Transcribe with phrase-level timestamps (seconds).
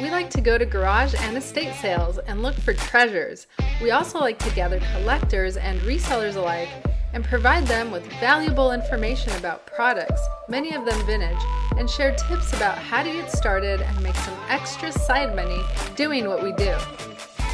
[0.00, 3.46] We like to go to garage and estate sales and look for treasures.
[3.80, 6.68] We also like to gather collectors and resellers alike
[7.12, 11.38] and provide them with valuable information about products, many of them vintage,
[11.78, 15.62] and share tips about how to get started and make some extra side money
[15.94, 16.74] doing what we do.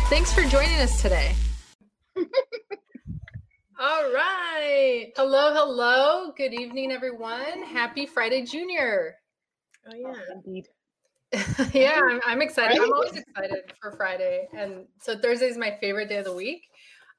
[0.08, 1.34] Thanks for joining us today.
[3.78, 5.12] All right.
[5.14, 6.32] Hello, hello.
[6.38, 7.64] Good evening, everyone.
[7.64, 9.16] Happy Friday, Junior.
[9.86, 10.14] Oh, yeah.
[10.14, 10.68] Oh, indeed.
[11.72, 12.80] yeah, I'm, I'm excited.
[12.80, 14.48] I'm always excited for Friday.
[14.56, 16.68] And so Thursday is my favorite day of the week.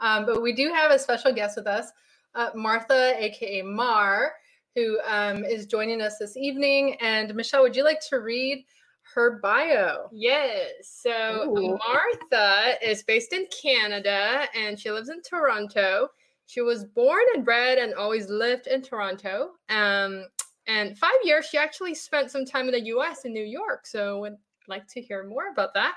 [0.01, 1.91] Um, but we do have a special guest with us,
[2.35, 4.33] uh, Martha, aka Mar,
[4.75, 6.95] who um, is joining us this evening.
[6.99, 8.65] And Michelle, would you like to read
[9.13, 10.09] her bio?
[10.11, 10.71] Yes.
[10.81, 11.77] So Ooh.
[11.87, 16.09] Martha is based in Canada and she lives in Toronto.
[16.47, 19.51] She was born and bred and always lived in Toronto.
[19.69, 20.25] Um,
[20.67, 23.85] and five years she actually spent some time in the US in New York.
[23.85, 25.95] So would like to hear more about that.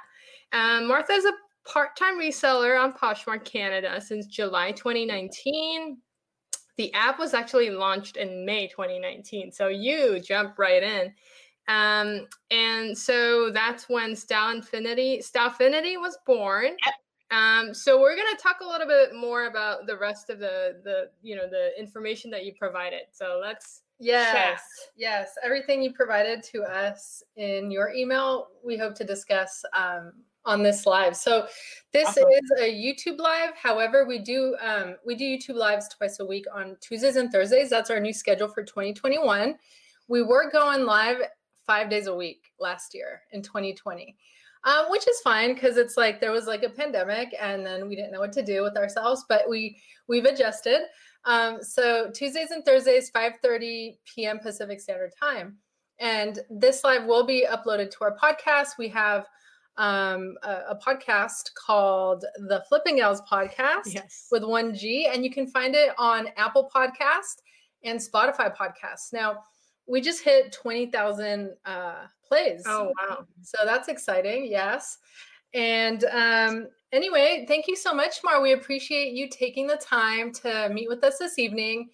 [0.53, 1.33] Um, Martha is a
[1.67, 5.99] part-time reseller on Poshmark Canada since July 2019.
[6.77, 9.53] The app was actually launched in May 2019.
[9.53, 11.13] So you jump right in.
[11.69, 16.77] Um, and so that's when Style Infinity, Stylefinity was born.
[17.31, 21.11] Um, so we're gonna talk a little bit more about the rest of the the
[21.23, 23.03] you know the information that you provided.
[23.13, 24.61] So let's Yes, Chat.
[24.97, 25.31] yes.
[25.43, 30.13] Everything you provided to us in your email, we hope to discuss um,
[30.45, 31.17] on this live.
[31.17, 31.47] So
[31.93, 32.29] this Awesome.
[32.29, 33.55] is a YouTube live.
[33.57, 37.71] However, we do um, we do YouTube lives twice a week on Tuesdays and Thursdays.
[37.71, 39.55] That's our new schedule for 2021.
[40.09, 41.19] We were going live
[41.67, 44.17] five days a week last year in 2020.
[44.67, 47.95] Um, which is fine because it's like there was like a pandemic and then we
[47.95, 49.79] didn't know what to do with ourselves but we
[50.09, 50.87] we've adjusted
[51.25, 54.39] um, so Tuesdays and Thursdays, 5:30 p.m.
[54.39, 55.57] Pacific Standard Time.
[56.01, 58.71] And this live will be uploaded to our podcast.
[58.79, 59.27] We have
[59.77, 64.29] um, a, a podcast called the FlippinGals Podcast yes.
[64.31, 67.43] with one G, and you can find it on Apple Podcast
[67.85, 69.13] and Spotify Podcasts.
[69.13, 69.45] Now,
[69.87, 71.95] we just hit 20,000 uh,
[72.27, 72.63] plays.
[72.67, 73.27] Oh wow.
[73.43, 74.47] So that's exciting.
[74.47, 74.99] Yes.
[75.53, 78.41] And um, anyway, thank you so much, Mar.
[78.41, 81.91] We appreciate you taking the time to meet with us this evening.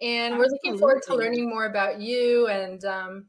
[0.00, 3.26] And we're looking forward to learning more about you and um,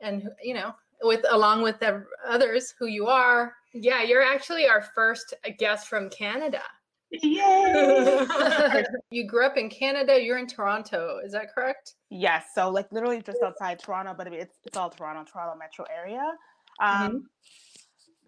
[0.00, 3.54] and you know, with along with ev- others who you are.
[3.72, 6.62] Yeah, you're actually our first guest from Canada.
[7.10, 8.26] Yay!
[9.10, 10.20] you grew up in Canada.
[10.20, 11.20] You're in Toronto.
[11.24, 11.94] Is that correct?
[12.10, 16.32] yes, so like literally just outside Toronto, but it's it's all Toronto, Toronto metro area.
[16.80, 17.28] Um,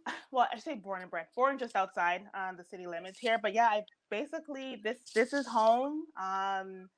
[0.30, 3.54] well, I say born and bred, born just outside um, the city limits here, but
[3.54, 6.04] yeah, I basically this this is home.
[6.20, 6.88] Um,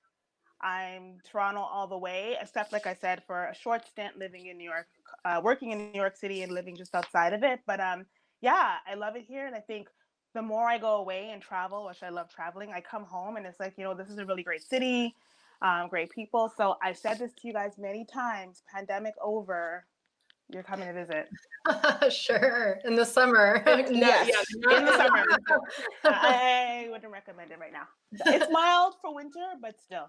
[0.60, 4.58] I'm Toronto all the way, except like I said, for a short stint living in
[4.58, 4.88] New York,
[5.24, 7.60] uh, working in New York City and living just outside of it.
[7.66, 8.06] But um,
[8.40, 9.88] yeah, I love it here, and I think
[10.34, 13.46] the more I go away and travel, which I love traveling, I come home and
[13.46, 15.14] it's like you know this is a really great city,
[15.62, 16.52] um, great people.
[16.56, 18.62] So I've said this to you guys many times.
[18.72, 19.86] Pandemic over,
[20.48, 21.28] you're coming to visit.
[22.12, 22.80] sure.
[22.84, 23.62] In the summer.
[23.66, 25.24] No, Yes, yeah, in the summer.
[26.04, 27.88] I wouldn't recommend it right now.
[28.12, 30.08] It's mild for winter, but still.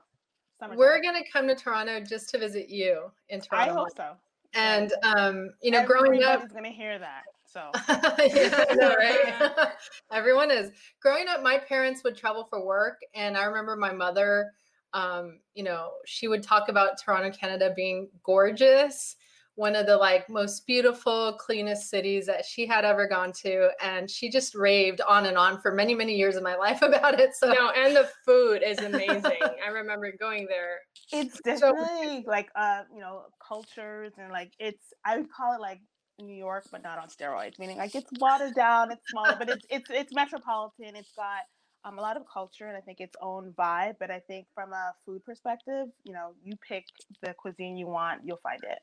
[0.59, 0.77] Summertime.
[0.77, 3.71] We're gonna come to Toronto just to visit you in Toronto.
[3.71, 4.11] I hope so.
[4.53, 7.23] And um, you know, growing up, Everybody's gonna hear that.
[7.45, 9.71] So yeah, know, right?
[10.11, 10.71] Everyone is.
[11.01, 14.51] Growing up, my parents would travel for work, and I remember my mother.
[14.93, 19.15] Um, you know, she would talk about Toronto, Canada being gorgeous,
[19.59, 24.09] one of the like most beautiful, cleanest cities that she had ever gone to, and
[24.09, 27.35] she just raved on and on for many, many years of my life about it.
[27.35, 29.41] So No, and the food is amazing.
[29.65, 30.79] I remember going there.
[31.11, 35.59] it's So- definitely like uh, you know, cultures and like it's I would call it
[35.59, 35.81] like
[36.21, 39.65] New York, but not on steroids, meaning like it's watered down, it's smaller, but it's
[39.69, 40.95] it's it's metropolitan.
[40.95, 41.41] It's got
[41.83, 43.95] um, a lot of culture and I think its own vibe.
[43.99, 46.85] But I think from a food perspective, you know, you pick
[47.23, 48.79] the cuisine you want, you'll find it.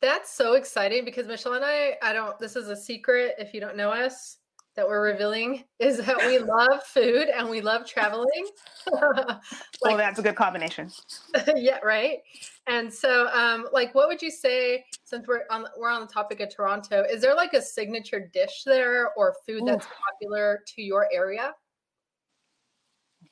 [0.00, 3.60] That's so exciting because Michelle and I, I don't, this is a secret if you
[3.60, 4.38] don't know us
[4.76, 8.46] that we're revealing is that we love food and we love traveling.
[8.92, 9.40] oh,
[9.82, 10.90] like, that's a good combination.
[11.56, 12.18] yeah, right.
[12.66, 16.40] And so, um, like, what would you say since we're on we're on the topic
[16.40, 17.04] of Toronto?
[17.08, 21.52] Is there like a signature dish there or food that's popular to your area?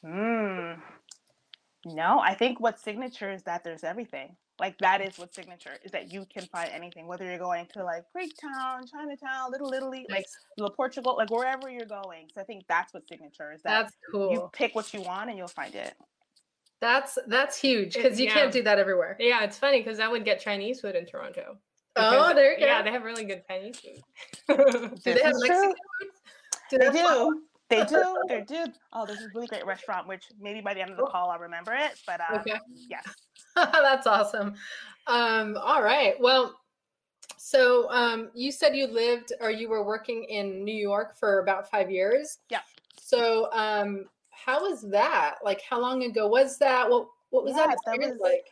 [0.04, 0.72] Hmm.
[1.84, 4.36] No, I think what's signature is that there's everything.
[4.62, 7.82] Like that is what signature is that you can find anything, whether you're going to
[7.82, 10.36] like Greek Town, Chinatown, Little Italy, like Nice.
[10.56, 12.28] little Portugal, like wherever you're going.
[12.32, 14.30] So I think that's what signature is that That's cool.
[14.30, 15.94] you pick what you want and you'll find it.
[16.80, 18.34] That's that's huge because you yeah.
[18.34, 19.16] can't do that everywhere.
[19.18, 21.56] Yeah, it's funny because I would get Chinese food in Toronto.
[21.96, 22.66] Oh, there you go.
[22.66, 24.00] Yeah, they have really good Chinese food.
[25.04, 25.74] do they have Mexican true.
[26.00, 26.78] food?
[26.78, 27.30] They have pho?
[27.32, 27.42] do.
[27.68, 28.16] They do.
[28.28, 28.66] They do.
[28.92, 31.40] Oh, there's a really great restaurant, which maybe by the end of the call I'll
[31.40, 31.98] remember it.
[32.06, 32.58] But uh, Okay.
[32.88, 33.04] yes.
[33.72, 34.54] That's awesome.
[35.06, 36.14] Um, all right.
[36.20, 36.58] Well,
[37.36, 41.68] so um, you said you lived or you were working in New York for about
[41.70, 42.38] five years.
[42.50, 42.60] Yeah.
[43.00, 45.36] So um, how was that?
[45.44, 46.88] Like, how long ago was that?
[46.88, 48.44] What What was Yeah, that that experience was- like?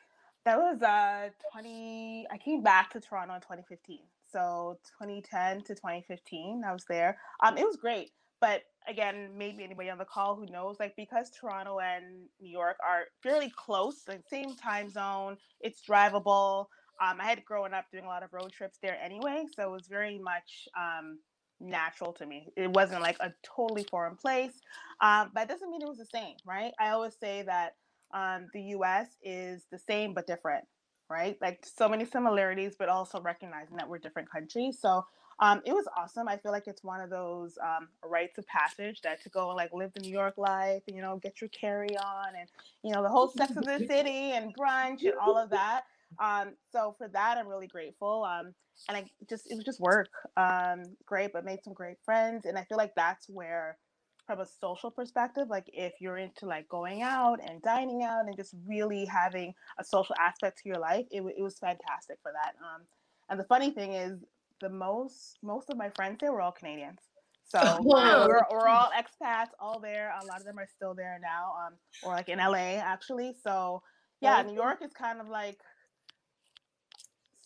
[0.46, 3.98] That was uh 20 I came back to Toronto in 2015.
[4.32, 7.18] So 2010 to 2015 I was there.
[7.44, 8.10] Um it was great.
[8.40, 12.76] But again, maybe anybody on the call who knows like because Toronto and New York
[12.86, 16.66] are fairly close, like same time zone, it's drivable.
[17.02, 19.70] Um I had grown up doing a lot of road trips there anyway, so it
[19.72, 21.18] was very much um
[21.60, 22.48] natural to me.
[22.56, 24.60] It wasn't like a totally foreign place.
[25.00, 26.72] Um but it doesn't mean it was the same, right?
[26.80, 27.74] I always say that
[28.14, 30.64] um, the US is the same but different,
[31.10, 31.36] right?
[31.40, 34.78] Like so many similarities, but also recognizing that we're different countries.
[34.80, 35.04] So
[35.40, 36.28] um, it was awesome.
[36.28, 39.56] I feel like it's one of those um, rites of passage that to go and
[39.56, 42.48] like live the New York life, you know, get your carry on and,
[42.82, 45.82] you know, the whole Sex of the City and brunch and all of that.
[46.18, 48.24] Um, so for that, I'm really grateful.
[48.24, 48.52] Um,
[48.88, 50.10] and I just, it was just work.
[50.36, 52.44] Um, great, but made some great friends.
[52.44, 53.78] And I feel like that's where
[54.26, 58.36] from a social perspective like if you're into like going out and dining out and
[58.36, 62.54] just really having a social aspect to your life it, it was fantastic for that
[62.62, 62.82] um
[63.28, 64.20] and the funny thing is
[64.60, 67.00] the most most of my friends there were all canadians
[67.44, 68.26] so Wow.
[68.28, 71.74] we're, we're all expats all there a lot of them are still there now um
[72.02, 73.82] or like in la actually so
[74.20, 74.46] yeah Oh.
[74.46, 75.58] new york is kind of like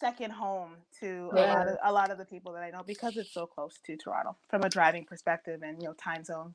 [0.00, 3.16] second home to a lot of a lot of the people that i know because
[3.16, 6.54] it's so close to toronto from a driving perspective and you know time zone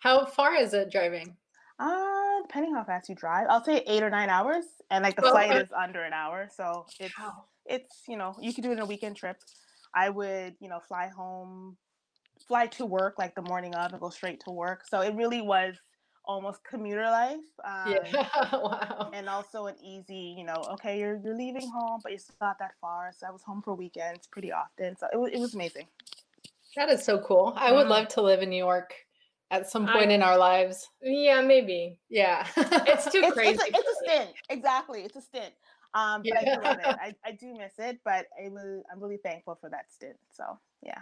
[0.00, 1.36] How far is it driving?
[1.78, 5.22] uh, depending how fast you drive, I'll say eight or nine hours, and like the
[5.22, 5.62] Oh, flight okay.
[5.62, 7.44] is under an hour, so it's Wow.
[7.64, 9.36] it's you know you could do it in a weekend trip.
[9.94, 11.76] I would you know fly home,
[12.46, 14.84] fly to work like the morning of, and go straight to work.
[14.88, 15.74] So it really was
[16.24, 17.38] almost commuter life.
[17.64, 18.48] Um, Yeah.
[18.52, 19.10] wow.
[19.12, 22.72] And also an easy, you know, okay, you're you're leaving home, but it's not that
[22.80, 23.10] far.
[23.16, 24.96] So I was home for weekends pretty often.
[24.96, 25.86] So it was it was amazing.
[26.76, 27.52] That is so cool.
[27.56, 28.94] I would love to live in New York
[29.50, 30.88] at some I- point in our lives.
[31.02, 31.98] Yeah, maybe.
[32.08, 32.46] Yeah.
[32.56, 33.50] It's too it's, crazy.
[33.52, 34.30] It's a, it's a stint.
[34.50, 35.02] Exactly.
[35.02, 35.52] It's a stint.
[35.94, 36.84] Um, but I do love it.
[36.86, 36.96] Yeah.
[37.00, 40.16] I, I do miss it, but it was, I'm really thankful for that stint.
[40.32, 40.98] So yeah.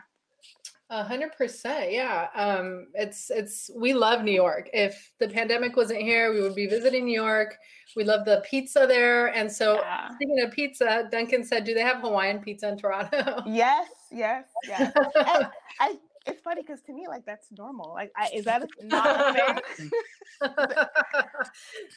[0.90, 1.92] A hundred percent.
[1.92, 2.28] Yeah.
[2.34, 4.70] Um, it's it's we love New York.
[4.72, 7.56] If the pandemic wasn't here, we would be visiting New York.
[7.94, 9.26] We love the pizza there.
[9.34, 10.10] And so Yeah.
[10.14, 13.42] speaking of pizza, Duncan said, Do they have Hawaiian pizza in Toronto?
[13.46, 14.92] Yes, yes, yes.
[15.80, 17.92] I it's funny because to me, like that's normal.
[17.94, 19.90] Like, I, is that a, not a thing?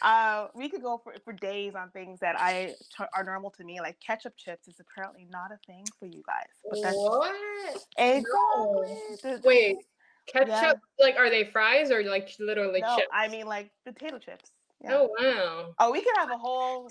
[0.01, 3.63] uh, we could go for, for days on things that I t- are normal to
[3.63, 3.79] me.
[3.79, 6.47] Like ketchup chips is apparently not a thing for you guys.
[6.69, 7.35] But that's what?
[7.97, 8.25] exactly.
[9.21, 9.77] The- Wait,
[10.27, 10.49] ketchup?
[10.49, 10.73] Yeah.
[10.99, 13.09] Like, are they fries or like literally no, chips?
[13.13, 14.51] I mean like potato chips.
[14.83, 14.93] Yeah.
[14.93, 15.73] Oh wow.
[15.79, 16.89] Oh, we could have a whole.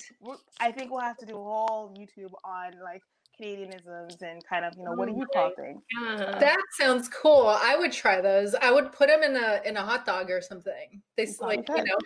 [0.61, 3.03] I think we'll have to do a whole YouTube on like
[3.41, 5.81] Canadianisms and kind of you know what do Oh you my call things?
[6.19, 7.47] That sounds cool.
[7.49, 8.55] I would try those.
[8.55, 11.01] I would put them in a in a hot dog or something.
[11.17, 11.99] They s- probably like you know.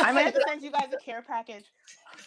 [0.00, 1.64] I might have to send you guys a care package.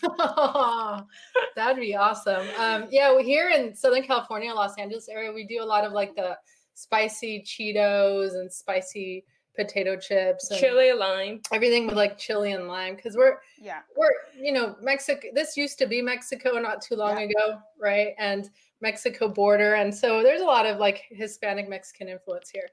[1.56, 2.45] That'd be awesome.
[2.57, 5.94] Um, yeah, well, here in Southern California, Los Angeles area, we do a lot of
[5.94, 6.38] like the
[6.73, 9.24] spicy Cheetos and spicy
[9.55, 11.41] potato chips and Chili lime.
[11.51, 13.81] everything with like chili and lime because we're Yeah.
[13.95, 15.27] we're you know Mexico.
[15.33, 17.25] This used to be Mexico not too long Yeah.
[17.27, 18.13] ago, right?
[18.17, 18.50] And
[18.81, 22.67] Mexico border, and so there's a lot of like Hispanic Mexican influence here,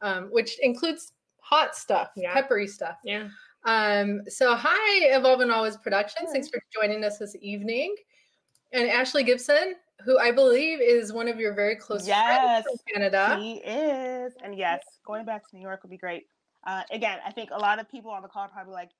[0.00, 2.32] um, which includes hot stuff, Yeah.
[2.32, 2.98] peppery stuff.
[3.04, 3.28] Yeah.
[3.64, 6.30] Um, so hi, Evolve and Always Productions.
[6.32, 7.94] Thanks for joining us this evening.
[8.72, 12.94] And Ashley Gibson, who I believe is one of your very close Yes, friends from
[12.94, 13.38] Canada.
[13.40, 16.26] He is, and yes, going back to New York would be great.
[16.66, 18.90] Uh, again, I think a lot of people on the call are probably like,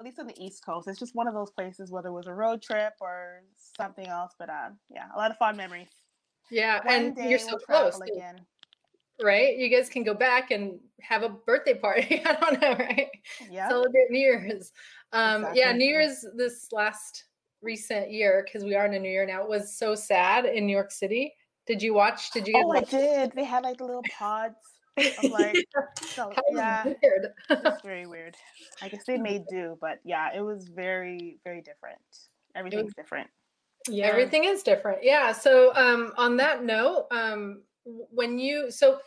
[0.00, 2.26] at least on the East Coast, it's just one of those places, whether it was
[2.26, 3.42] a road trip or
[3.76, 4.32] something else.
[4.38, 5.90] But uh, yeah, a lot of fond memories.
[6.50, 8.40] Yeah, One and you're so we'll close, again.
[9.22, 9.56] right?
[9.56, 12.22] You guys can go back and have a birthday party.
[12.26, 13.08] I don't know, right?
[13.50, 13.68] Yeah.
[13.68, 14.72] Celebrate New Year's.
[15.12, 17.24] Um, Yeah, New Year's this last
[17.64, 20.72] recent year, because we are in a new year now, was so sad in New
[20.72, 21.34] York City.
[21.66, 22.30] Did you watch?
[22.32, 23.32] Did you guys Oh, I did.
[23.32, 24.56] They had like little pods
[24.96, 25.56] of like,
[26.00, 27.32] so, yeah, weird.
[27.50, 28.36] it's very weird.
[28.82, 31.98] I guess they made do, but yeah, it was very, very different.
[32.54, 33.28] Everything's different.
[33.88, 34.06] Yeah.
[34.06, 34.98] Everything is different.
[35.02, 35.32] Yeah.
[35.32, 38.98] So um, on that note, um, when you so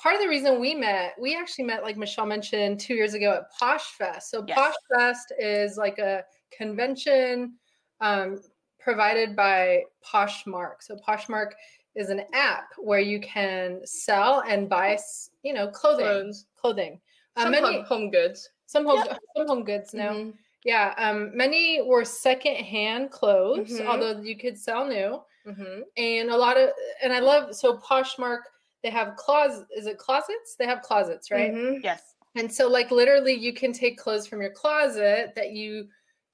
[0.00, 3.34] part of the reason we met, we actually met like Michelle mentioned two years ago
[3.34, 4.30] at Posh Fest.
[4.30, 4.56] So Yes.
[4.56, 6.24] Posh Fest is like a
[6.56, 7.54] convention
[8.02, 8.42] um,
[8.78, 10.82] provided by Poshmark.
[10.82, 11.52] So Poshmark
[11.94, 14.98] is an app where you can sell and buy,
[15.42, 16.46] you know, clothing, Clothes.
[16.60, 17.00] clothing.
[17.36, 18.50] Uh, Some many home, home goods.
[18.66, 19.04] some home
[19.36, 20.12] some home goods now.
[20.12, 20.34] Mhm.
[20.64, 23.86] Yeah, um, many were secondhand clothes, Mhm.
[23.86, 25.22] although you could sell new.
[25.46, 25.82] Mhm.
[25.96, 26.70] And a lot of,
[27.02, 28.42] and I love so Poshmark.
[28.82, 29.70] They have closets.
[29.76, 30.56] Is it closets?
[30.58, 31.52] They have closets, right?
[31.52, 31.82] Mhm.
[31.84, 32.14] Yes.
[32.34, 35.88] And so, like, literally, you can take clothes from your closet that you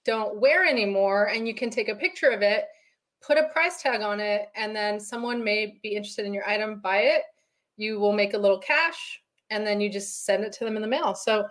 [0.09, 2.65] don't wear anymore, and you can take a picture of it,
[3.21, 6.81] put a price tag on it, and then someone may be interested in your item,
[6.81, 7.25] buy it.
[7.77, 10.83] You will make a little cash, and then you just send it to them in
[10.83, 11.15] the mail.
[11.15, 11.47] So,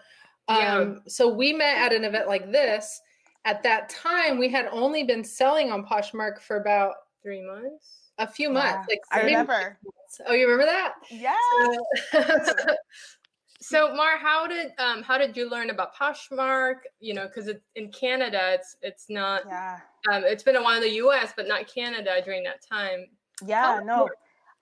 [0.50, 0.76] Yeah.
[0.76, 3.00] um, so we met at an event like this.
[3.46, 8.10] At that time, we had only been selling on Poshmark for about Three months.
[8.18, 8.88] a few Yeah, months.
[8.90, 9.78] Like I remember.
[9.84, 10.22] months.
[10.26, 10.94] Oh, you remember that?
[11.12, 11.36] Yeah.
[12.12, 12.54] So,
[13.72, 16.78] Mar, how did um how did you learn about Poshmark?
[17.00, 19.44] You know, because it's in Canada, it's it's not.
[19.48, 19.80] Yeah.
[20.12, 23.08] Um, it's been a while in the U.S., but not Canada during that time.
[23.46, 24.10] Yeah, no.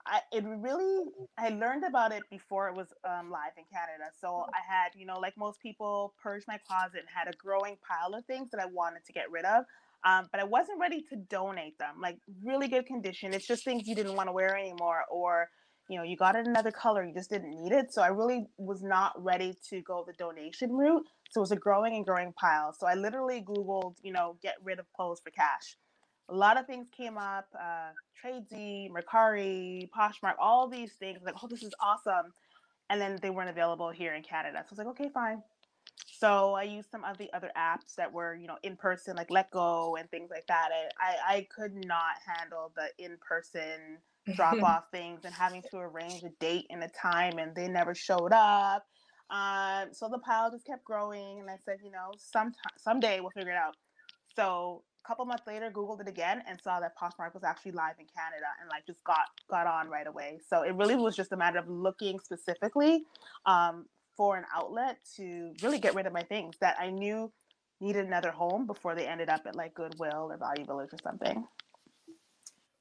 [0.06, 1.04] I, it really
[1.38, 4.10] I learned about it before it was um, live in Canada.
[4.20, 7.76] So I had, you know, like most people, purged my closet and had a growing
[7.86, 9.64] pile of things that I wanted to get rid of.
[10.04, 11.96] Um, but I wasn't ready to donate them.
[12.00, 13.34] Like really good condition.
[13.34, 15.50] It's just things you didn't want to wear anymore, or
[15.88, 17.92] you know, you got it another color, you just didn't need it.
[17.94, 21.04] So I really was not ready to go the donation route.
[21.30, 22.72] So it was a growing and growing pile.
[22.72, 25.76] So I literally Googled, you know, get rid of clothes for cash
[26.30, 27.90] a lot of things came up uh
[28.24, 32.34] tradesy mercari poshmark all these things like oh this is awesome
[32.90, 35.42] and then they weren't available here in canada so i was like okay fine
[36.06, 39.28] so i used some of the other apps that were you know in person like
[39.28, 40.88] letgo and things like that I,
[41.32, 43.98] I i could not handle the in person
[44.34, 47.94] drop off things and having to arrange a date and a time and they never
[47.94, 48.84] showed up
[49.30, 53.30] um so the pile just kept growing and i said you know sometime someday we'll
[53.30, 53.76] figure it out
[54.36, 57.94] so a couple months later, Googled it again and saw that Poshmark was actually live
[57.98, 60.40] in Canada and like just got got on right away.
[60.46, 63.04] So it really was just a matter of looking specifically
[63.46, 67.32] um, for an outlet to really get rid of my things that I knew
[67.80, 71.46] needed another home before they ended up at like Goodwill or Value Village or something.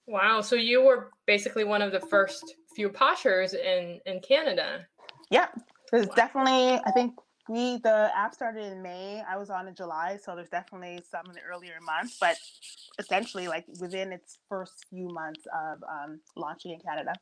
[0.07, 0.41] Wow.
[0.41, 4.85] So you were basically one of the first few poshers in in Canada.
[5.29, 5.47] Yeah,
[5.91, 7.13] there's definitely I think
[7.47, 9.23] we the app started in May.
[9.27, 12.37] I was on in July, so there's definitely some in the earlier months, but
[12.99, 17.13] essentially like within its first few months of um, launching in Canada.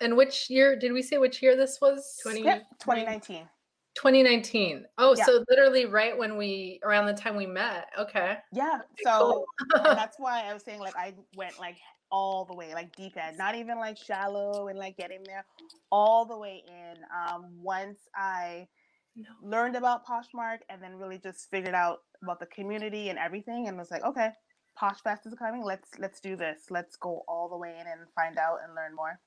[0.00, 2.18] And which year did we say which year this was?
[2.22, 3.48] 20 Yep, 2019.
[3.94, 4.86] 2019.
[4.98, 5.24] Oh, Yeah.
[5.24, 7.86] so literally right when we around the time we met.
[7.98, 8.38] Okay.
[8.52, 11.76] Yeah, so and that's why I was saying like I went like
[12.10, 15.46] all the way, like deep end, not even like shallow and like getting there,
[15.90, 16.96] all the way in.
[17.16, 18.68] Um, once I
[19.16, 19.28] No.
[19.42, 23.78] learned about Poshmark and then really just figured out about the community and everything, and
[23.78, 24.30] was like, okay,
[24.76, 25.62] Posh Fest is coming.
[25.62, 26.62] Let's let's do this.
[26.70, 29.20] Let's go all the way in and find out and learn more.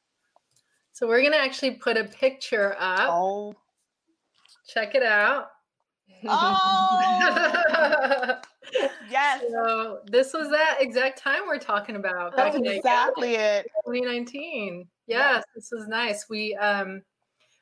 [0.91, 3.09] So we're gonna actually put a picture up.
[3.13, 3.55] Oh,
[4.67, 5.47] Check it out.
[6.27, 6.57] oh,
[9.09, 13.67] yes, so this was that exact time we're talking about that's exactly it.
[13.85, 14.87] 2019.
[15.07, 15.35] Yeah.
[15.35, 16.25] Yes, this was nice.
[16.29, 17.01] We um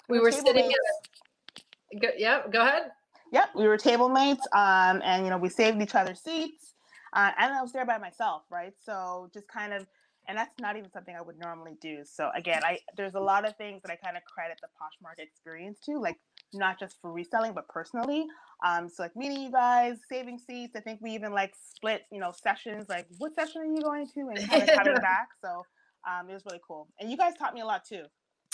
[0.10, 2.92] we We were were sitting at go, yeah, go ahead.
[3.32, 6.74] Yep, we were table mates, um, and you know we saved each other seats,
[7.14, 8.74] uh, and I was there by myself, right?
[8.84, 9.86] So just kind of,
[10.28, 12.04] and that's not even something I would normally do.
[12.06, 15.20] So again, I there's a lot of things that I kind of credit the Poshmark
[15.24, 16.18] experience to, like
[16.54, 18.26] not just for reselling, but personally.
[18.66, 20.76] Um, so like meeting you guys, saving seats.
[20.76, 22.86] I think we even like split, you know, sessions.
[22.90, 25.30] Like, what session are you going to, and kind of coming back.
[25.42, 25.66] So
[26.10, 28.04] um, it was really cool, and you guys taught me a lot too.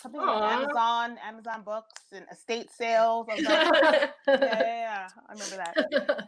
[0.02, 0.64] Something about Aw.
[0.64, 3.28] Amazon, Amazon books, and estate sales.
[3.28, 6.28] Like, yeah, yeah, yeah, I remember that.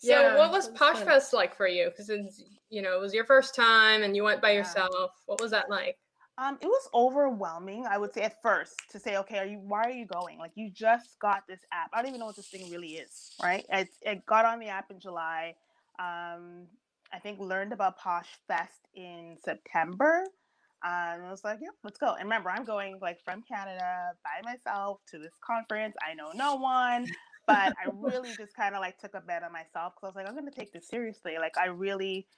[0.00, 1.00] So Yeah, what was it was Posh.
[1.00, 1.86] Fest like for you?
[1.90, 4.58] Because it's you know it was your first time and you went by Yeah.
[4.58, 5.10] yourself.
[5.26, 5.96] What was that like?
[6.40, 9.82] Um, it was overwhelming, I would say at first, to say, okay, are you why
[9.82, 10.38] are you going?
[10.38, 11.90] Like you just got this app.
[11.92, 13.66] I don't even know what this thing really is, right?
[13.70, 15.56] It, it got on the app in July.
[15.98, 16.68] Um,
[17.12, 20.22] I think learned about Posh Fest in September.
[20.84, 22.14] Um, I was like, yep, let's go.
[22.14, 25.96] And remember, I'm going like from Canada by myself to this conference.
[26.08, 27.08] I know no one,
[27.48, 30.14] but I really just kind of like took a bet on myself because I was
[30.14, 31.34] like, I'm going to take this seriously.
[31.40, 32.28] Like I really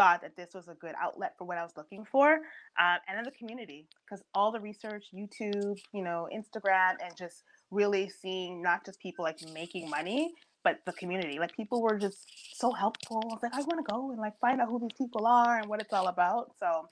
[0.00, 3.18] thought that this was a good outlet for what I was looking for um, and
[3.18, 8.62] in the community because all the research youtube you know instagram and just really seeing
[8.62, 11.38] not just people like making money but the community.
[11.38, 13.22] Like people were just so helpful.
[13.24, 15.58] I was like i want to go and like find out who these people are
[15.58, 16.52] and what it's all about.
[16.58, 16.88] So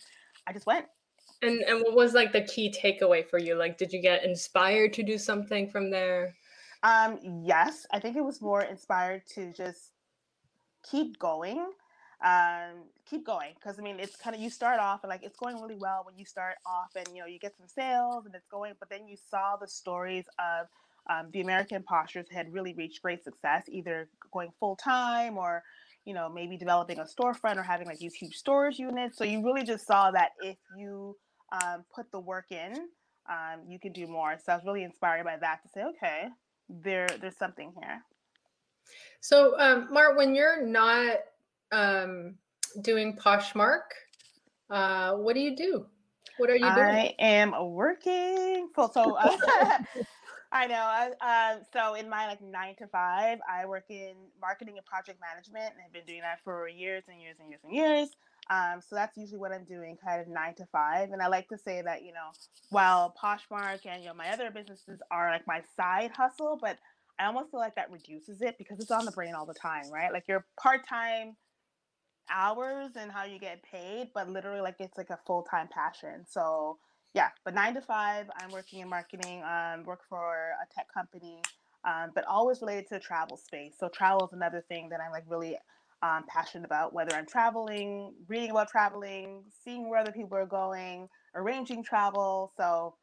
[0.47, 0.87] i just went.
[1.43, 3.55] And and what was like the key takeaway for you?
[3.55, 6.35] Like, did you get inspired to do something from there?
[6.85, 7.87] um yes.
[7.93, 9.93] I think it was more inspired to just
[10.88, 11.67] keep going
[12.25, 15.37] um, keep going because I mean it's kind of you start off and like it's
[15.37, 18.35] going really well when you start off and you know you get some sales and
[18.35, 20.67] it's going, but then you saw the stories of
[21.11, 25.63] um, the American Poshers had really reached great success, either going full time or
[26.05, 29.17] you know maybe developing a storefront or having like these huge storage units.
[29.17, 31.17] So you really just saw that if you
[31.53, 32.75] um, put the work in,
[33.29, 34.37] um, you can do more.
[34.45, 36.29] So I was really inspired by that to say, okay,
[36.69, 38.03] there there's something here.
[39.21, 41.19] So, um, Mar, when you're not
[41.73, 42.35] um,
[42.83, 43.83] doing Poshmark.
[44.71, 45.87] Uh, what do you do?
[46.39, 46.71] What are you doing?
[46.71, 48.91] I am working full.
[48.93, 49.37] So uh,
[50.53, 51.13] I know.
[51.21, 55.75] Uh, so in my like nine to five, I work in marketing and project management,
[55.75, 58.09] and I've been doing that for years and years and years and years.
[58.51, 61.11] Um, so that's usually what I'm doing, kind of nine to five.
[61.11, 62.31] And I like to say that you know,
[62.71, 66.79] while Poshmark and you know my other businesses are like my side hustle, but
[67.19, 69.91] I almost feel like that reduces it because it's on the brain all the time,
[69.93, 70.13] right?
[70.13, 71.37] Like you're part time
[72.31, 76.25] hours and how you get paid, but literally like it's like a full time passion.
[76.29, 76.79] So
[77.15, 79.43] yeah, but nine to five, I'm working in marketing.
[79.43, 81.41] Um, work for a tech company,
[81.85, 83.75] um, but always related to the travel space.
[83.79, 85.57] So travel is another thing that I'm like really
[86.03, 86.93] um, passionate about.
[86.93, 92.53] Whether I'm traveling, reading about traveling, seeing where other people are going, arranging travel.
[92.57, 92.95] So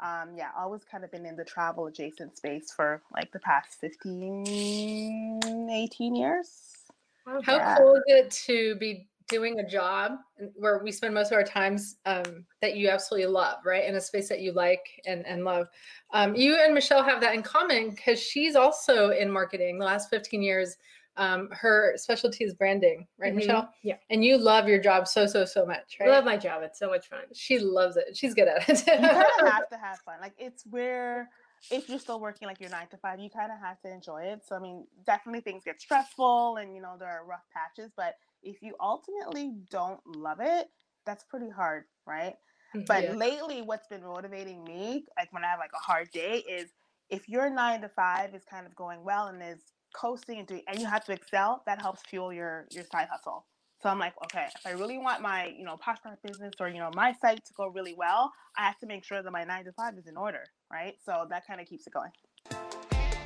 [0.00, 3.78] um, yeah, always kind of been in the travel adjacent space for like the past
[3.80, 6.81] 15, 18 years.
[7.26, 7.76] How yeah.
[7.76, 10.12] cool is it to be doing a job
[10.56, 13.84] where we spend most of our times um, that you absolutely love, right?
[13.84, 15.68] In a space that you like and, and love.
[16.12, 20.10] Um, you and Michelle have that in common because she's also in marketing the last
[20.10, 20.76] 15 years.
[21.16, 23.38] Um, her specialty is branding, right, mm-hmm.
[23.38, 23.70] Michelle?
[23.82, 23.96] Yeah.
[24.10, 26.08] And you love your job so, so, so much, right?
[26.08, 26.62] I love my job.
[26.62, 27.20] It's so much fun.
[27.34, 28.16] She loves it.
[28.16, 28.86] She's good at it.
[28.86, 30.16] you kind of have to have fun.
[30.20, 31.28] Like it's where
[31.70, 34.22] if you're still working like your nine to five, you kind of have to enjoy
[34.22, 34.42] it.
[34.46, 38.16] So I mean, definitely things get stressful and you know there are rough patches, but
[38.42, 40.68] if you ultimately don't love it,
[41.06, 42.34] that's pretty hard, right?
[42.74, 43.12] Mm, but yeah.
[43.14, 46.70] lately, what's been motivating me, like when I have like a hard day, is
[47.10, 49.62] if your nine to five is kind of going well and is
[49.94, 53.46] coasting and doing, and you have to excel, that helps fuel your your side hustle.
[53.82, 56.78] So I'm like, okay, if I really want my, you know, Poshmark business or, you
[56.78, 59.64] know, my site to go really well, I have to make sure that my nine
[59.64, 60.94] to five is in order, right?
[61.04, 62.10] So that kind of keeps it going.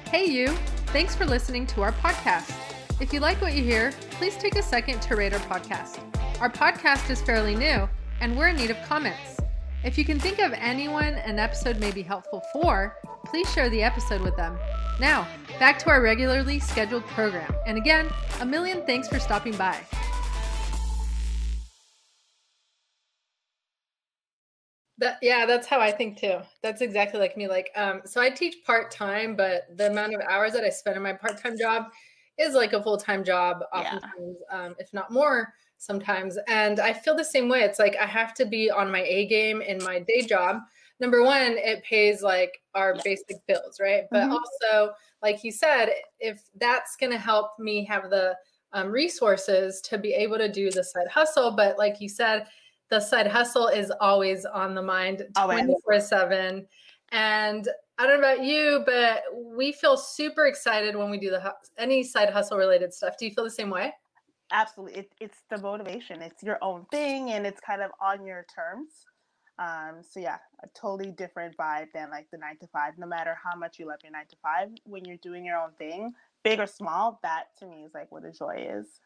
[0.09, 0.49] Hey, you.
[0.87, 2.51] Thanks for listening to our podcast.
[3.03, 6.01] If you like what you hear, please take a second to rate our podcast.
[6.41, 7.87] Our podcast is fairly new,
[8.21, 9.39] and we're in need of comments.
[9.85, 13.83] If you can think of anyone an episode may be helpful for, please share the
[13.83, 14.59] episode with them.
[14.99, 17.55] Now, back to our regularly scheduled program.
[17.67, 18.09] And again,
[18.41, 19.79] a million thanks for stopping by.
[24.99, 26.39] That, yeah, that's how I think too.
[26.63, 27.49] That's exactly like me.
[27.49, 30.97] Like, um, so I teach part time, but the amount of hours that I spend
[30.97, 31.89] in my part time job
[32.39, 34.65] is like a full time job, oftentimes, yeah.
[34.65, 36.39] um, if not more sometimes.
[36.49, 37.61] And I feel the same way.
[37.61, 40.61] It's like I have to be on my A game in my day job.
[40.99, 43.05] Number one, it pays like our yes.
[43.05, 44.05] basic bills, right?
[44.11, 44.33] But mm-hmm.
[44.33, 48.35] also, like you said, if that's going to help me have the
[48.73, 52.47] um, resources to be able to do the side hustle, but like you said,
[52.91, 56.67] the side hustle is always on the mind 24 7.
[57.13, 57.69] And
[57.99, 62.03] I don't know about you, but we feel super excited when we do the any
[62.03, 63.17] side hustle related stuff.
[63.19, 63.95] Do you feel the same way?
[64.53, 65.01] Absolutely.
[65.01, 66.23] It, it's the motivation.
[66.23, 69.07] It's your own thing and it's kind of on your terms.
[69.59, 72.93] Um, so yeah, a totally different vibe than like the nine to five.
[72.99, 75.71] No matter how much you love your nine to five, when you're doing your own
[75.79, 76.13] thing,
[76.45, 79.01] big or small, that to me is like what a joy is.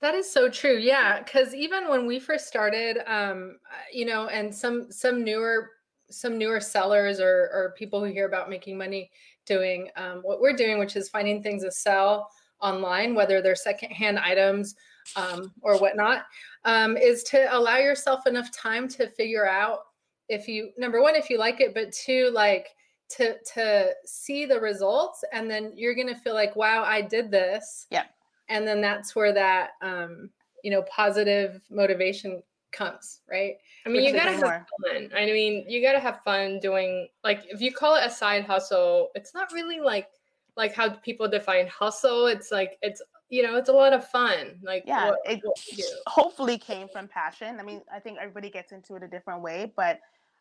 [0.00, 0.76] That is so true.
[0.76, 3.58] Yeah, because even when we first started, um,
[3.92, 5.70] you know, and some some newer
[6.10, 9.10] some newer sellers or or people who hear about making money
[9.44, 12.30] doing um, what we're doing, which is finding things to sell
[12.60, 14.76] online, whether they're secondhand items
[15.16, 16.26] um, or whatnot,
[16.64, 19.80] um, is to allow yourself enough time to figure out
[20.28, 22.68] if you number one if you like it, but two like
[23.08, 27.86] to to see the results, and then you're gonna feel like, wow, I did this.
[27.90, 28.04] Yeah
[28.48, 30.30] and then that's where that um,
[30.62, 33.54] you know positive motivation comes right?
[33.86, 34.66] I mean Which you gotta have more.
[34.92, 35.10] fun.
[35.16, 39.08] I mean you gotta have fun doing like if you call it a side hustle
[39.14, 40.08] it's not really like
[40.56, 42.26] like how people define hustle.
[42.26, 45.58] It's like it's you know it's a lot of fun like yeah what, it what
[46.06, 47.58] hopefully came from passion.
[47.60, 50.00] I mean i think everybody gets into it a different way but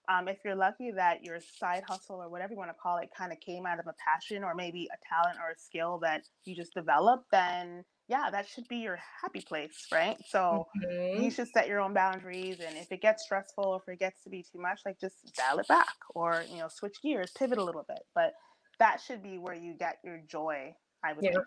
[0.10, 3.10] um, if you're lucky that your side hustle or whatever you want to call it
[3.16, 6.24] kind of came out of a passion or maybe a talent or a skill that
[6.46, 10.18] you just developed then yeah, that should be your happy place, right?
[10.28, 11.22] So mm-hmm.
[11.22, 12.60] you should set your own boundaries.
[12.66, 15.36] And if it gets stressful or if it gets to be too much, like just
[15.36, 18.00] dial it back or, you know, switch gears, pivot a little bit.
[18.16, 18.34] But
[18.80, 21.32] that should be where you get your joy, I would yeah.
[21.32, 21.46] think.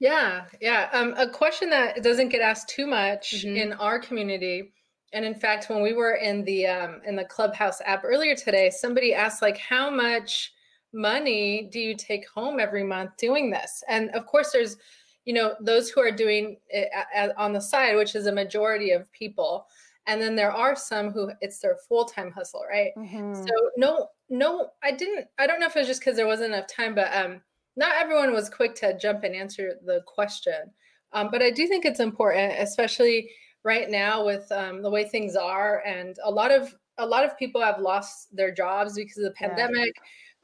[0.00, 0.88] Yeah, yeah.
[0.92, 3.56] Um, a question that doesn't get asked too much mm-hmm.
[3.56, 4.72] in our community,
[5.12, 8.68] and in fact, when we were in the um, in the Clubhouse app earlier today,
[8.70, 10.52] somebody asked like, "How much
[10.92, 14.76] money do you take home every month doing this?" And of course, there's
[15.24, 16.90] you know those who are doing it
[17.36, 19.66] on the side, which is a majority of people,
[20.06, 22.90] and then there are some who it's their full time hustle, right?
[22.96, 23.34] Mm-hmm.
[23.34, 25.26] So no, no, I didn't.
[25.38, 27.40] I don't know if it was just because there wasn't enough time, but um
[27.76, 30.70] not everyone was quick to jump and answer the question.
[31.12, 33.30] Um, but I do think it's important, especially
[33.64, 37.38] right now with um, the way things are, and a lot of a lot of
[37.38, 39.94] people have lost their jobs because of the pandemic.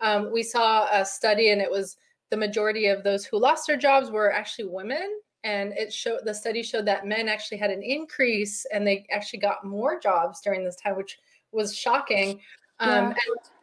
[0.00, 0.12] Yeah.
[0.12, 1.96] Um, we saw a study, and it was
[2.30, 6.34] the majority of those who lost their jobs were actually women, and it showed the
[6.34, 10.64] study showed that men actually had an increase, and they actually got more jobs during
[10.64, 11.18] this time, which
[11.52, 12.40] was shocking.
[12.80, 13.06] Um, yeah.
[13.06, 13.16] and,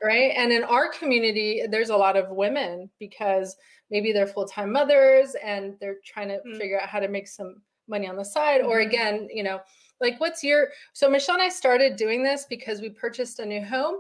[0.04, 0.32] right.
[0.36, 3.56] And in our community, there's a lot of women because
[3.90, 6.58] maybe they're full time mothers and they're trying to mm.
[6.58, 8.62] figure out how to make some money on the side.
[8.62, 8.70] Mm-hmm.
[8.70, 9.62] Or again, you know,
[10.02, 13.64] like what's your so Michelle and I started doing this because we purchased a new
[13.64, 13.98] home.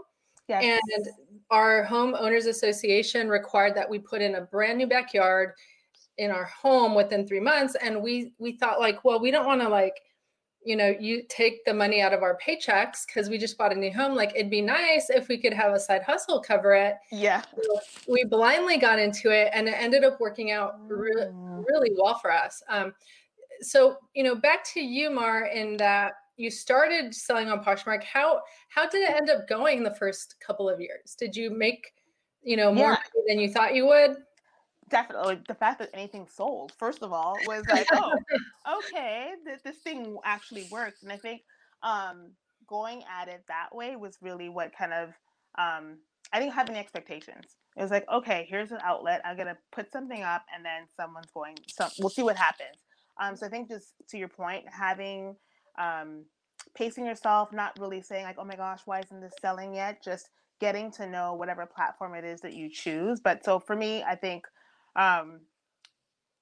[0.47, 0.63] Yes.
[0.63, 1.07] And
[1.49, 5.53] our homeowners association required that we put in a brand new backyard
[6.17, 7.75] in our home within three months.
[7.81, 9.95] And we we thought like, well, we don't want to like
[10.65, 13.75] you know, you take the money out of our paychecks because we just bought a
[13.75, 14.15] new home.
[14.15, 16.95] Like it'd be nice if we could have a side hustle cover it.
[17.11, 17.43] Yeah.
[18.07, 21.63] We blindly got into it and it ended up working out really, mm.
[21.67, 22.63] really well for us.
[22.67, 22.95] Um,
[23.61, 28.03] so, you know, back to you, Mar, in that you started selling on Poshmark.
[28.03, 31.15] How how did it end up going the first couple of years?
[31.17, 31.91] Did you make,
[32.43, 33.23] you know, more yeah.
[33.27, 34.17] than you thought you would?
[34.89, 38.13] definitely the fact that anything sold first of all was like oh
[38.79, 41.41] okay th- this thing actually works and i think
[41.83, 42.31] um
[42.67, 45.09] going at it that way was really what kind of
[45.57, 45.97] um
[46.33, 49.91] i didn't have any expectations it was like okay here's an outlet i'm gonna put
[49.91, 52.77] something up and then someone's going so we'll see what happens
[53.21, 55.35] um so i think just to your point having
[55.77, 56.25] um
[56.75, 60.29] pacing yourself not really saying like oh my gosh why isn't this selling yet just
[60.59, 64.15] getting to know whatever platform it is that you choose but so for me i
[64.15, 64.45] think
[64.95, 65.41] um,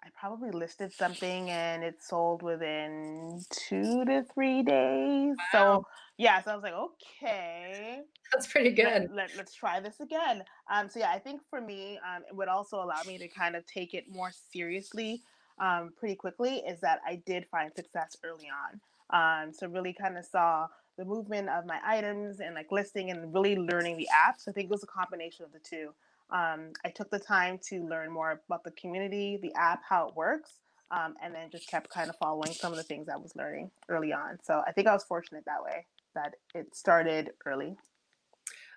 [0.04, 5.36] I probably listed something and it sold within two to three days.
[5.38, 5.46] Wow.
[5.52, 9.10] So yeah, so I was like, okay, that's pretty good.
[9.14, 10.44] Let, us let, try this again.
[10.70, 13.56] Um, so yeah, I think for me, um, it would also allow me to kind
[13.56, 15.22] of take it more seriously
[15.60, 16.58] um, pretty quickly.
[16.68, 18.82] Is that I did find success early on.
[19.10, 23.34] Um, so really kind of saw the movement of my items and like listing and
[23.34, 24.48] really learning the apps.
[24.48, 25.90] I think it was a combination of the two
[26.34, 30.16] um, I took the time to learn more about the community, the app, how it
[30.16, 33.36] works, um, and then just kept kind of following some of the things I was
[33.36, 34.40] learning early on.
[34.44, 35.86] So I think I was fortunate that way
[36.16, 37.76] that it started early.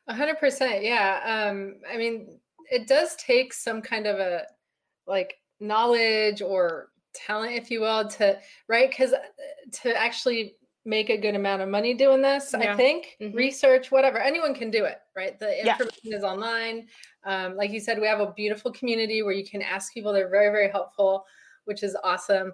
[0.07, 1.49] A hundred percent, yeah.
[1.49, 2.39] Um, I mean,
[2.71, 4.43] it does take some kind of a
[5.07, 9.19] like knowledge or talent, if you will, to right because uh,
[9.83, 12.73] to actually make a good amount of money doing this yeah.
[12.73, 13.37] i think mm-hmm.
[13.37, 16.17] research whatever anyone can do it right the information yeah.
[16.17, 16.87] is online
[17.27, 20.31] um, like you said we have a beautiful community where you can ask people they're
[20.31, 21.25] very very helpful
[21.65, 22.53] which is awesome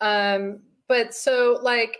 [0.00, 1.98] um, but so like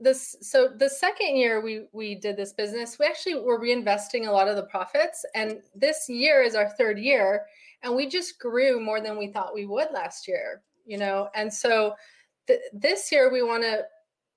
[0.00, 4.32] this so the second year we we did this business we actually were reinvesting a
[4.32, 7.42] lot of the profits and this year is our third year
[7.82, 11.52] and we just grew more than we thought we would last year you know and
[11.52, 11.94] so
[12.48, 13.84] th- this year we want to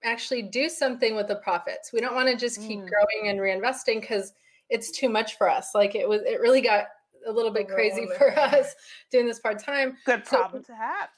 [0.03, 1.91] actually do something with the profits.
[1.93, 2.87] We don't want to just keep mm.
[2.89, 4.33] growing and reinvesting because
[4.69, 5.71] it's too much for us.
[5.73, 6.85] Like it was, it really got
[7.27, 8.75] a little bit crazy for us
[9.11, 9.97] doing this part time.
[10.05, 11.09] Good problem so, to have.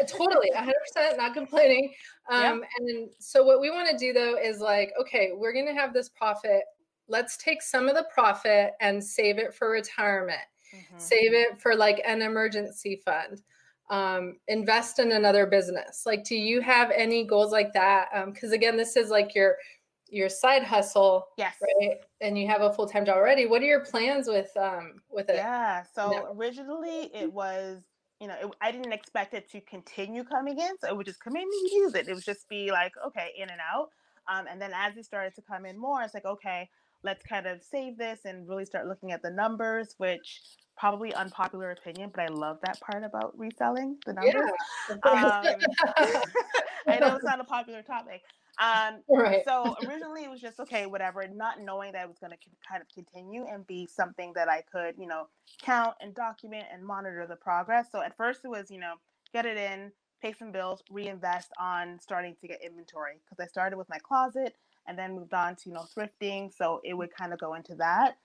[0.00, 1.92] Uh, totally, 100% not complaining.
[2.30, 5.74] Um, And so, what we want to do though is like, okay, we're going to
[5.74, 6.62] have this profit.
[7.08, 10.40] Let's take some of the profit and save it for retirement,
[10.74, 10.98] mm-hmm.
[10.98, 13.42] save it for like an emergency fund
[13.92, 16.04] um, invest in another business?
[16.06, 18.08] Like do you have any goals like that?
[18.26, 19.56] Because um, again this is like your
[20.08, 21.56] your side hustle yes.
[21.60, 21.98] right?
[22.20, 23.46] And you have a full-time job already.
[23.46, 25.36] What are your plans with um with it?
[25.36, 25.84] Yeah.
[25.94, 26.34] So no.
[26.34, 27.82] originally it was
[28.18, 31.20] you know it, i didn't expect it to continue coming in so it would just
[31.20, 32.08] come in and use it.
[32.08, 33.90] It would just be like okay in and out.
[34.32, 36.68] Um, and then as it started to come in more it's like okay
[37.02, 40.40] let's kind of save this and really start looking at the numbers which
[40.82, 44.50] probably unpopular opinion, but I love that part about reselling the numbers.
[44.90, 44.96] Yeah.
[44.96, 45.04] Um,
[46.88, 48.22] I know it's not a popular topic.
[48.60, 49.42] Um, right.
[49.44, 52.36] So originally it was just okay, whatever, not knowing that it was going to
[52.68, 55.28] kind of continue and be something that I could, you know,
[55.62, 57.86] count and document and monitor the progress.
[57.92, 58.94] So at first it was, you know,
[59.32, 63.76] get it in, pay some bills, reinvest on starting to get inventory because I started
[63.76, 64.56] with my closet
[64.88, 66.52] and then moved on to, you know, thrifting.
[66.52, 68.16] So it would kind of go into that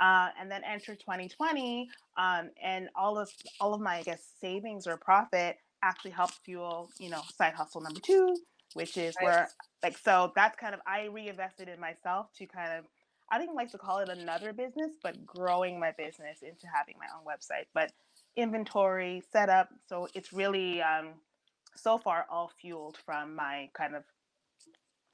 [0.00, 3.30] uh, and then enter 2020 um, and all of
[3.60, 7.82] all of my i guess savings or profit actually helped fuel, you know, side hustle
[7.82, 8.36] number two,
[8.72, 9.24] which is right.
[9.24, 9.48] where
[9.82, 12.84] like so that's kind of I reinvested in myself to kind of
[13.30, 16.96] I don't even like to call it another business, but growing my business into having
[16.98, 17.66] my own website.
[17.72, 17.92] But
[18.36, 21.14] inventory, setup, so it's really um,
[21.76, 24.04] so far all fueled from my kind of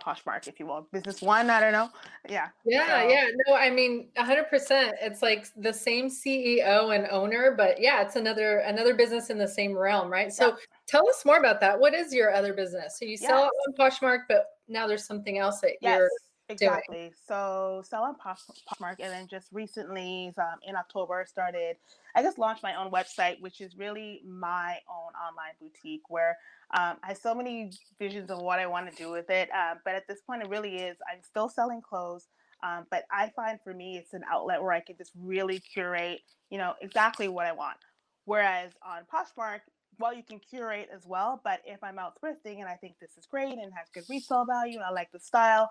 [0.00, 0.88] Poshmark, if you will.
[0.92, 1.90] Business one, I don't know.
[2.28, 2.48] Yeah.
[2.64, 3.08] Yeah, so.
[3.08, 3.26] yeah.
[3.46, 4.96] No, I mean, hundred percent.
[5.00, 9.48] It's like the same CEO and owner, but yeah, it's another another business in the
[9.48, 10.32] same realm, right?
[10.32, 10.54] So yeah.
[10.86, 11.78] tell us more about that.
[11.78, 12.98] What is your other business?
[12.98, 13.50] So you sell yes.
[13.52, 15.98] it on Poshmark, but now there's something else that yes.
[15.98, 16.10] you're
[16.50, 17.12] exactly.
[17.26, 21.76] So sell on Poshmark, and then just recently, um, in October, started.
[22.14, 26.36] I just launched my own website, which is really my own online boutique where
[26.72, 29.48] um, I have so many visions of what I want to do with it.
[29.54, 30.96] Uh, but at this point, it really is.
[31.10, 32.26] I'm still selling clothes.
[32.62, 36.20] Um, but I find for me, it's an outlet where I can just really curate,
[36.50, 37.78] you know, exactly what I want.
[38.26, 39.60] Whereas on Poshmark,
[40.00, 41.40] well, you can curate as well.
[41.44, 44.44] But if I'm out thrifting and I think this is great and has good resale
[44.44, 45.70] value, and I like the style,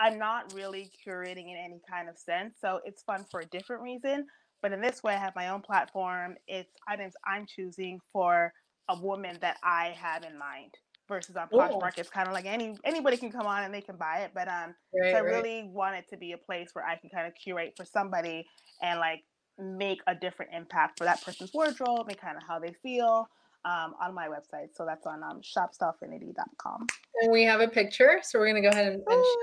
[0.00, 2.56] I'm not really curating in any kind of sense.
[2.60, 4.26] So it's fun for a different reason.
[4.60, 6.36] But in this way, I have my own platform.
[6.48, 8.52] It's items I'm choosing for
[8.88, 10.74] a woman that I have in mind
[11.06, 11.96] versus on Poshmark.
[11.96, 14.32] It's kind of like any anybody can come on and they can buy it.
[14.34, 15.24] But um, right, so I right.
[15.24, 18.46] really want it to be a place where I can kind of curate for somebody
[18.82, 19.22] and like
[19.58, 23.28] make a different impact for that person's wardrobe and kind of how they feel
[23.68, 24.74] um, on my website.
[24.74, 26.86] So that's on um, shopstylefinity.com.
[27.22, 28.20] And we have a picture.
[28.22, 29.34] So we're going to go ahead and, and show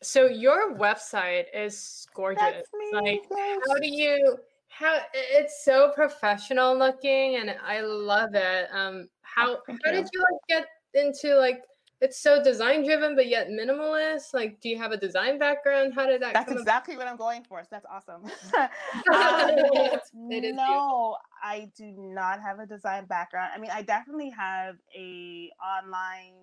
[0.00, 2.62] so your website is gorgeous.
[2.92, 3.22] Like,
[3.66, 4.36] how do you?
[4.68, 8.68] How it's so professional looking, and I love it.
[8.72, 9.96] Um, how oh, how you.
[9.96, 11.62] did you like get into like?
[12.00, 14.32] It's so design driven, but yet minimalist.
[14.32, 15.94] Like, do you have a design background?
[15.94, 16.32] How did that?
[16.32, 17.06] That's exactly about?
[17.06, 17.62] what I'm going for.
[17.62, 18.24] So that's awesome.
[19.14, 23.50] um, no, I do not have a design background.
[23.54, 26.34] I mean, I definitely have a online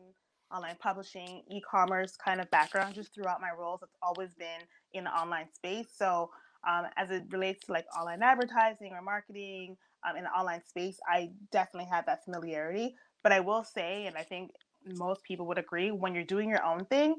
[0.54, 3.82] online publishing, e-commerce kind of background just throughout my roles.
[3.82, 4.62] It's always been
[4.94, 5.88] in the online space.
[5.96, 6.30] So
[6.68, 10.98] um, as it relates to like online advertising or marketing um, in the online space,
[11.08, 12.96] I definitely have that familiarity.
[13.24, 14.52] But I will say, and I think
[14.98, 17.16] most people would agree, when you're doing your own thing,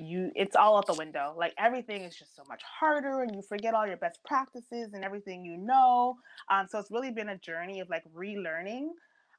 [0.00, 1.34] you it's all out the window.
[1.36, 5.04] Like everything is just so much harder, and you forget all your best practices and
[5.04, 6.16] everything you know.
[6.50, 8.88] Um, so it's really been a journey of like relearning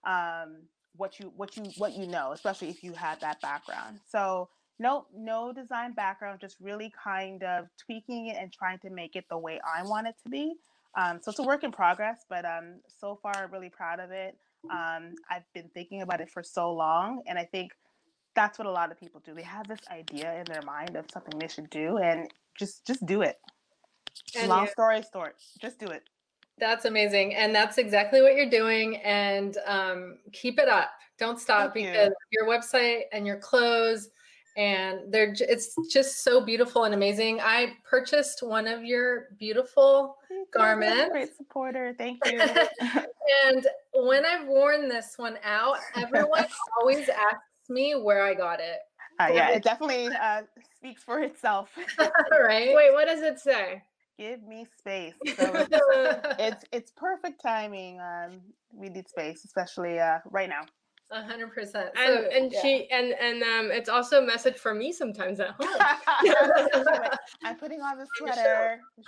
[0.05, 0.57] um,
[0.95, 3.99] what you what you what you know, especially if you had that background.
[4.07, 9.15] So no no design background, just really kind of tweaking it and trying to make
[9.15, 10.55] it the way I want it to be.
[10.97, 14.35] Um, so it's a work in progress, but um, so far really proud of it.
[14.71, 17.71] Um, I've been thinking about it for so long, and I think
[18.35, 19.33] that's what a lot of people do.
[19.33, 23.05] They have this idea in their mind of something they should do, and just just
[23.05, 23.37] do it.
[24.37, 24.71] And Long yeah.
[24.71, 26.03] story short, just do it.
[26.57, 27.35] That's amazing.
[27.35, 28.97] And that's exactly what you're doing.
[28.97, 30.89] And um, keep it up.
[31.17, 32.39] Don't stop Thank because you.
[32.41, 34.09] your website and your clothes
[34.59, 37.39] and they're it's just so beautiful and amazing.
[37.39, 40.17] I purchased one of your beautiful
[40.53, 41.11] garments.
[41.11, 41.95] Great supporter.
[41.97, 42.41] Thank you.
[43.45, 46.45] and when I've worn this one out, everyone
[46.79, 48.79] always asks me where I got it.
[49.17, 50.41] Uh, yeah, it definitely uh,
[50.75, 51.69] speaks for itself.
[51.97, 52.75] right.
[52.75, 53.81] Wait, what does it say?
[54.17, 55.13] give me space.
[55.37, 58.01] So it's, it's, it's perfect timing.
[58.01, 58.41] Um,
[58.73, 60.65] we need space, especially uh, right now.
[61.11, 61.89] A hundred percent.
[61.95, 62.61] And and yeah.
[62.61, 65.67] she and and um, it's also a message for me sometimes at home.
[67.43, 68.81] I'm putting on the sweater.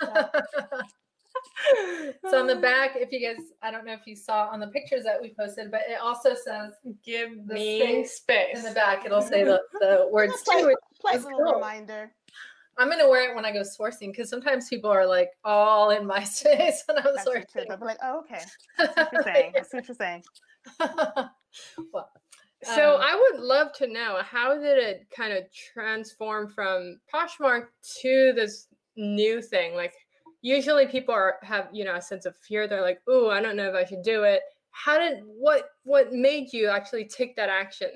[2.28, 4.66] so on the back, if you guys, I don't know if you saw on the
[4.66, 6.72] pictures that we posted, but it also says
[7.04, 8.16] "Give me space.
[8.16, 10.74] space." In the back, it'll say the, the words too.
[11.00, 11.54] Pleasant cool.
[11.54, 12.12] reminder.
[12.78, 16.04] I'm gonna wear it when I go sourcing because sometimes people are like all in
[16.04, 17.70] my space when I'm sourcing.
[17.70, 18.42] I'll be like, oh, okay.
[18.76, 19.52] That's what you're saying.
[19.54, 20.24] That's what you're saying.
[21.92, 22.10] well,
[22.62, 27.66] so um, I would love to know how did it kind of transform from Poshmark
[28.02, 29.74] to this new thing?
[29.74, 29.94] Like
[30.42, 32.68] usually people are have you know a sense of fear.
[32.68, 34.42] They're like, oh, I don't know if I should do it.
[34.70, 37.90] How did what what made you actually take that action?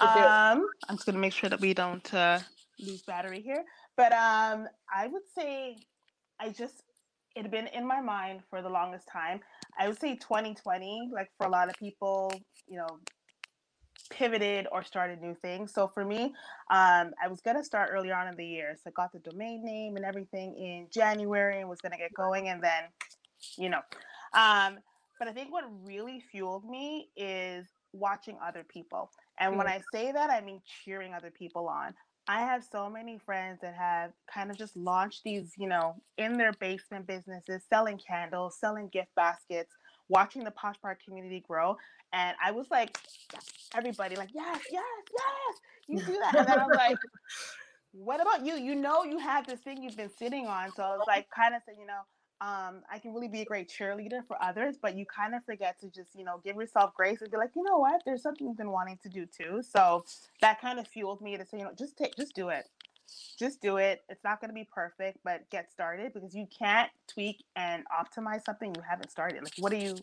[0.00, 2.40] Um, I'm just gonna make sure that we don't uh,
[2.78, 3.64] lose battery here.
[3.96, 5.76] But um, I would say
[6.40, 6.82] I just
[7.40, 9.40] it had been in my mind for the longest time.
[9.78, 12.30] I would say 2020, like for a lot of people,
[12.68, 12.98] you know,
[14.10, 15.72] pivoted or started new things.
[15.72, 16.34] So for me,
[16.70, 18.76] um, I was gonna start earlier on in the year.
[18.76, 22.48] So I got the domain name and everything in January and was gonna get going,
[22.48, 22.84] and then,
[23.56, 23.80] you know,
[24.34, 24.78] um,
[25.18, 30.12] but I think what really fueled me is watching other people And when I say
[30.12, 31.94] that, I mean cheering other people on.
[32.28, 36.36] I have so many friends that have kind of just launched these, you know, in
[36.36, 39.72] their basement businesses, selling candles, selling gift baskets,
[40.08, 41.76] watching the Poshmark community grow.
[42.12, 42.98] And I was like,
[43.74, 45.56] everybody, like, yes, yes, yes,
[45.88, 46.36] you do that.
[46.36, 46.98] And then I was like,
[47.92, 48.54] what about you?
[48.54, 50.72] You know, you have this thing you've been sitting on.
[50.72, 52.02] So I was like, kind of saying, you know,
[52.40, 55.78] um, I can really be a great cheerleader for others, but you kind of forget
[55.80, 58.46] to just, you know, give yourself grace and be like, you know what, there's something
[58.46, 59.62] you've been wanting to do too.
[59.62, 60.04] So
[60.40, 62.64] that kind of fueled me to say, you know, just take, just do it.
[63.38, 64.02] Just do it.
[64.08, 68.44] It's not going to be perfect, but get started because you can't tweak and optimize
[68.44, 69.42] something you haven't started.
[69.42, 69.96] Like, what do you,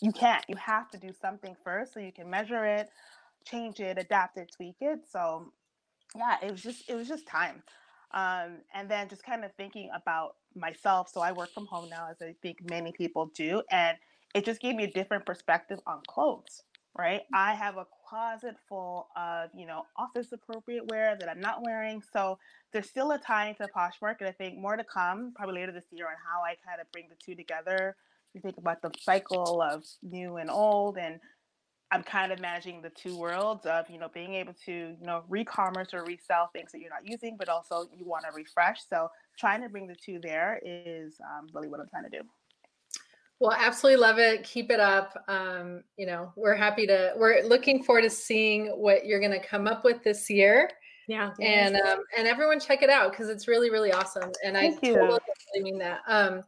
[0.00, 2.90] you can't, you have to do something first so you can measure it,
[3.44, 5.00] change it, adapt it, tweak it.
[5.10, 5.52] So
[6.14, 7.62] yeah, it was just, it was just time.
[8.12, 11.10] Um, and then just kind of thinking about myself.
[11.12, 13.62] So I work from home now, as I think many people do.
[13.70, 13.98] And
[14.34, 16.62] it just gave me a different perspective on clothes,
[16.96, 17.22] right?
[17.34, 22.02] I have a closet full of, you know, office appropriate wear that I'm not wearing.
[22.12, 22.38] So
[22.72, 24.16] there's still a tie into Poshmark.
[24.20, 26.90] And I think more to come, probably later this year, on how I kind of
[26.92, 27.96] bring the two together.
[28.34, 31.20] You think about the cycle of new and old and
[31.90, 35.22] I'm kind of managing the two worlds of, you know, being able to, you know,
[35.28, 38.80] re-commerce or resell things that you're not using, but also you want to refresh.
[38.88, 42.22] So trying to bring the two there is um, really what I'm trying to do.
[43.40, 44.42] Well, absolutely love it.
[44.44, 45.16] Keep it up.
[45.28, 49.46] Um, you know, we're happy to, we're looking forward to seeing what you're going to
[49.46, 50.68] come up with this year.
[51.06, 51.30] Yeah.
[51.40, 54.30] And, um, and everyone check it out because it's really, really awesome.
[54.44, 54.94] And Thank I you.
[54.94, 55.20] totally
[55.54, 56.00] mean that.
[56.06, 56.42] Um,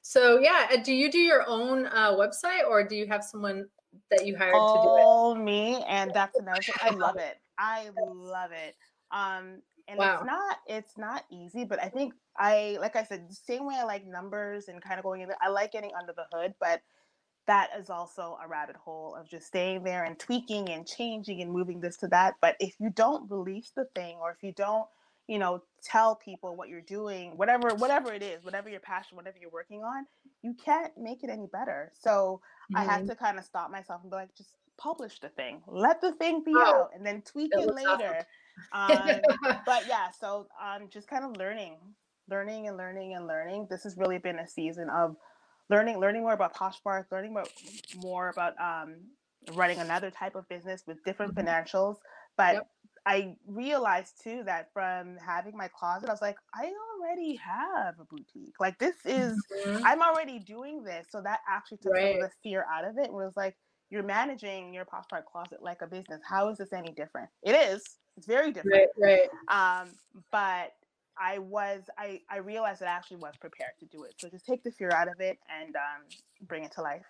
[0.00, 3.66] so yeah, uh, do you do your own uh, website or do you have someone
[4.10, 5.08] that you hired to do it?
[5.08, 6.76] All me, and that's another thing.
[6.80, 7.36] I love it.
[7.58, 8.76] I love it.
[9.12, 10.20] Um, and Wow.
[10.20, 13.76] it's not it's not easy, but I think I like I said, the same way
[13.78, 16.54] I like numbers and kind of going in there, I like getting under the hood,
[16.60, 16.82] but
[17.46, 21.52] that is also a rabbit hole of just staying there and tweaking and changing and
[21.52, 22.36] moving this to that.
[22.40, 24.86] But if you don't release the thing or if you don't,
[25.28, 29.38] you know, tell people what you're doing, whatever whatever it is, whatever your passion, whatever
[29.40, 30.06] you're working on,
[30.46, 31.90] you can't make it any better.
[31.98, 32.40] So
[32.72, 36.00] I had to kind of stop myself and be like, just publish the thing, let
[36.00, 38.24] the thing be Oh, out, and then tweak it later.
[38.72, 39.20] Um,
[39.66, 41.78] but yeah, so um, just kind of learning,
[42.30, 43.66] learning and learning and learning.
[43.68, 45.16] This has really been a season of
[45.68, 47.48] learning, learning more about Poshmark, learning more,
[47.96, 48.98] more about um,
[49.50, 51.44] running another type of business with different Mhm.
[51.44, 51.96] financials.
[52.36, 52.68] But Yep.
[53.06, 58.04] I realized too that from having my closet, I was like, I already have a
[58.04, 58.54] boutique.
[58.58, 59.82] Like this is Mhm.
[59.84, 61.06] I'm already doing this.
[61.10, 63.06] So that actually took some of the fear out of it.
[63.06, 63.56] And was like,
[63.90, 66.20] you're managing your Poshmark closet like a business.
[66.28, 67.30] How is this any different?
[67.42, 67.84] It is.
[68.16, 68.88] It's very different.
[69.00, 69.80] Right, right.
[69.80, 69.94] Um,
[70.32, 70.74] but
[71.18, 74.14] I was I I realized that I actually was prepared to do it.
[74.18, 76.02] So just take the fear out of it and um,
[76.42, 77.06] bring it to life.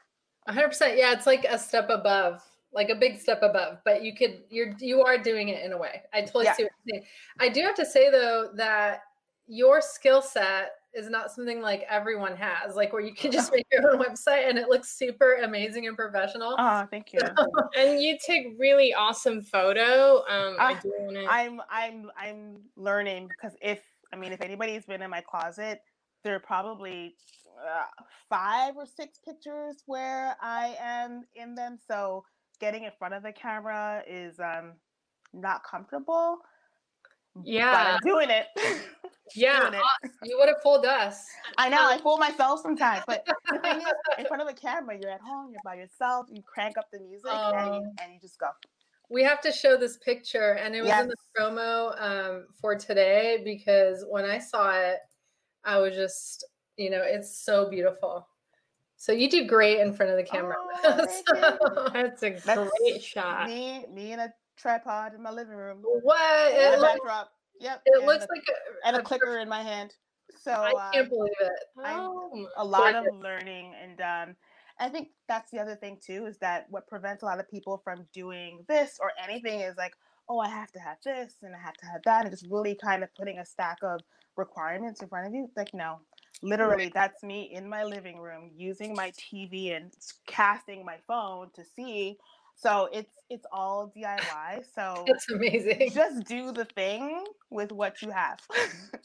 [0.47, 0.99] Hundred percent.
[0.99, 2.43] Yeah, it's like a step above,
[2.77, 3.79] like a big step above.
[3.85, 6.03] But you could, you're, you are doing it in a way.
[6.13, 6.53] I totally Yeah.
[6.55, 7.07] see what you're saying.
[7.41, 9.01] I do have to say though that
[9.49, 13.67] your skill set is not something like everyone has, like where you can just make
[13.73, 16.55] your own website and it looks super amazing and professional.
[16.59, 17.21] Oh, thank you.
[17.77, 20.19] And you take really awesome photo.
[20.29, 21.27] Um, I Ah, do want to.
[21.31, 23.81] I'm I'm I'm learning because if
[24.13, 25.83] I mean if anybody's been in my closet,
[26.25, 27.17] there are probably
[27.63, 27.85] uh,
[28.29, 31.79] five or six pictures where I am in them.
[31.87, 32.25] So
[32.61, 34.73] getting in front of the camera is um
[35.33, 36.39] not comfortable.
[37.35, 37.99] But Yeah.
[38.03, 38.47] I'm doing it.
[39.35, 39.61] Yeah.
[39.71, 40.11] doing it.
[40.23, 41.25] You would have fooled us.
[41.59, 43.85] I know I fool myself sometimes, but the thing is,
[44.19, 47.01] in front of a camera, you're at home, you're by yourself, you crank up the
[47.01, 47.93] music, and, you, Oh.
[48.03, 48.49] and you just go.
[49.09, 53.43] We have to show this picture, and it was in the promo um, for today
[53.45, 54.99] because when I saw it,
[55.65, 56.45] I was just,
[56.77, 58.27] you know, it's so beautiful.
[58.97, 60.57] So you do great in front of the camera.
[60.85, 61.07] Oh.
[61.27, 63.49] So- That's a That's great shot.
[63.49, 65.83] Me, me in a tripod in my living room.
[65.83, 66.53] what?
[66.53, 67.31] It, a looks, backdrop.
[67.61, 67.83] Yep.
[67.87, 69.95] it looks a, like a, and a a clicker in my hand.
[70.41, 71.53] So I uh, can't believe it.
[71.85, 74.37] I'm- Oh, a lot of learning, and um,
[74.79, 77.81] I think that's the other thing too is that what prevents a lot of people
[77.85, 79.95] from doing this or anything is like,
[80.29, 82.75] oh, I have to have this and I have to have that, and just really
[82.75, 84.01] kind of putting a stack of
[84.37, 85.49] requirements in front of you.
[85.57, 86.01] Like, no,
[86.43, 89.93] literally, that's me in my living room using my TV and
[90.27, 92.19] casting my phone to see.
[92.55, 94.65] So it's it's all DIY.
[94.75, 95.91] So It's amazing.
[95.93, 98.41] just do the thing with what you have.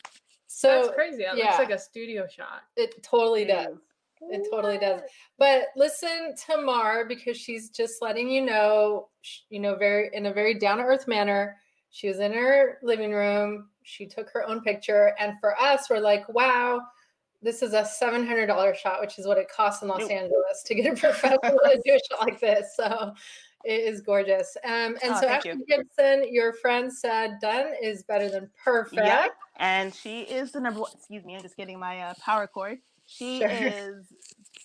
[0.54, 1.24] So that's crazy.
[1.24, 1.46] That yeah.
[1.46, 2.64] looks like a studio shot.
[2.76, 3.76] it totally It does.
[3.76, 3.80] is.
[4.30, 5.00] It totally does.
[5.40, 9.08] But listen to Mar because she's just letting you know,
[9.50, 11.56] you know, very in a very down to earth manner.
[11.90, 13.70] She was in her living room.
[13.84, 16.82] She took her own picture, and for us, we're like, wow,
[17.42, 20.12] this is a seven hundred dollar shot, which is what it costs in Los Nope.
[20.12, 22.76] Angeles to get a professional to do a shot like this.
[22.76, 23.14] So,
[23.64, 24.58] It is gorgeous.
[24.64, 25.66] Um, and Oh, so Ashley you.
[25.68, 29.02] Gibson, your friend said done is better than perfect.
[29.06, 29.28] Yeah,
[29.58, 30.92] and she is the number one.
[30.96, 32.80] Excuse me, I'm just getting my uh, power cord.
[33.06, 33.50] She Sure.
[33.50, 34.06] is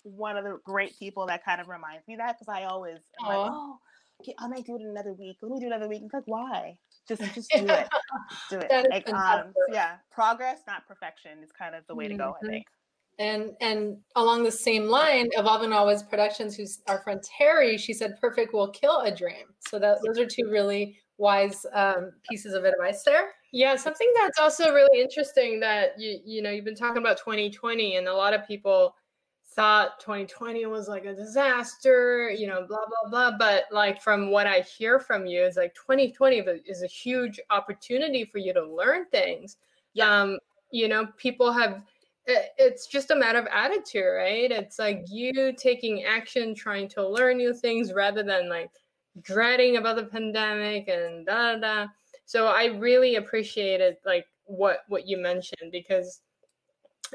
[0.03, 3.27] one of the great people that kind of reminds me that because I always am
[3.29, 3.79] like, oh,
[4.26, 5.38] okay, I might do it another week.
[5.42, 6.02] Let me do another week.
[6.04, 6.78] It's like, why?
[7.08, 7.88] Just, just do it.
[8.50, 8.86] Do it.
[8.90, 12.34] Like, um, yeah, progress, not perfection, is kind of the way to go.
[12.40, 12.50] I Mhm.
[12.50, 12.66] think.
[13.18, 18.20] And and along the same line, Evolving Always Productions, who's our friend Terry, she said
[18.20, 19.54] perfect will kill a dream.
[19.60, 23.32] So that those are two really wise um, pieces of advice there.
[23.52, 27.96] Yeah, something that's also really interesting that you you know you've been talking about 2020
[27.96, 28.94] and a lot of people
[29.57, 33.38] thought 2020 was like a disaster, you know, blah blah blah.
[33.38, 38.24] But like from what I hear from you, it's like 2020 is a- huge opportunity
[38.24, 39.57] for you to learn things.
[40.00, 40.38] Um,
[40.70, 41.82] you know, people have.
[42.28, 44.50] It's just a matter of attitude, right?
[44.50, 48.70] It's like you taking action, trying to learn new things rather than like
[49.22, 51.86] dreading about the pandemic and da da da.
[52.24, 56.20] So I really appreciated like what what you mentioned because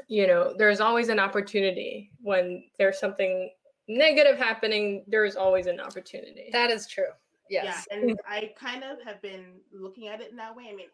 [0.08, 3.50] you know there's always an opportunity when there's something
[3.88, 5.04] negative happening.
[5.06, 6.48] There's always an opportunity.
[6.52, 7.10] That is true.
[7.50, 7.86] Yes.
[7.90, 8.16] Yeah, and mm.
[8.26, 10.68] I kind of have been looking at it in that way.
[10.70, 10.86] I mean,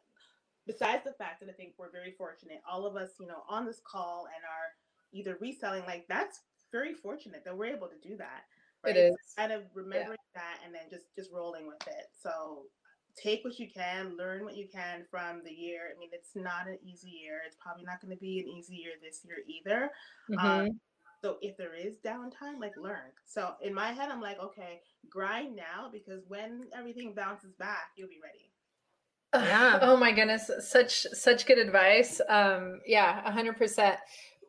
[0.66, 3.64] besides the fact that I think we're very fortunate, all of us, you know, on
[3.64, 4.74] this call and are
[5.12, 6.40] either reselling, like that's
[6.72, 8.44] very fortunate that we're able to do that.
[8.84, 8.96] It Right?
[8.96, 9.16] is.
[9.36, 12.10] Kind of remembering that and then just just rolling with it.
[12.20, 12.64] So
[13.16, 15.92] take what you can, learn what you can from the year.
[15.94, 17.40] I mean, it's not an easy year.
[17.46, 19.90] It's probably not going to be an easy year this year either.
[20.30, 20.68] Mhm.
[20.68, 20.80] Um,
[21.22, 23.10] so if there is downtime, like learn.
[23.26, 28.08] So in my head, I'm like, okay, grind now because when everything bounces back, you'll
[28.08, 28.52] be ready.
[29.34, 29.78] Yeah.
[29.82, 32.20] Oh my goodness, such such good advice.
[32.28, 33.98] Um, yeah, a hundred percent.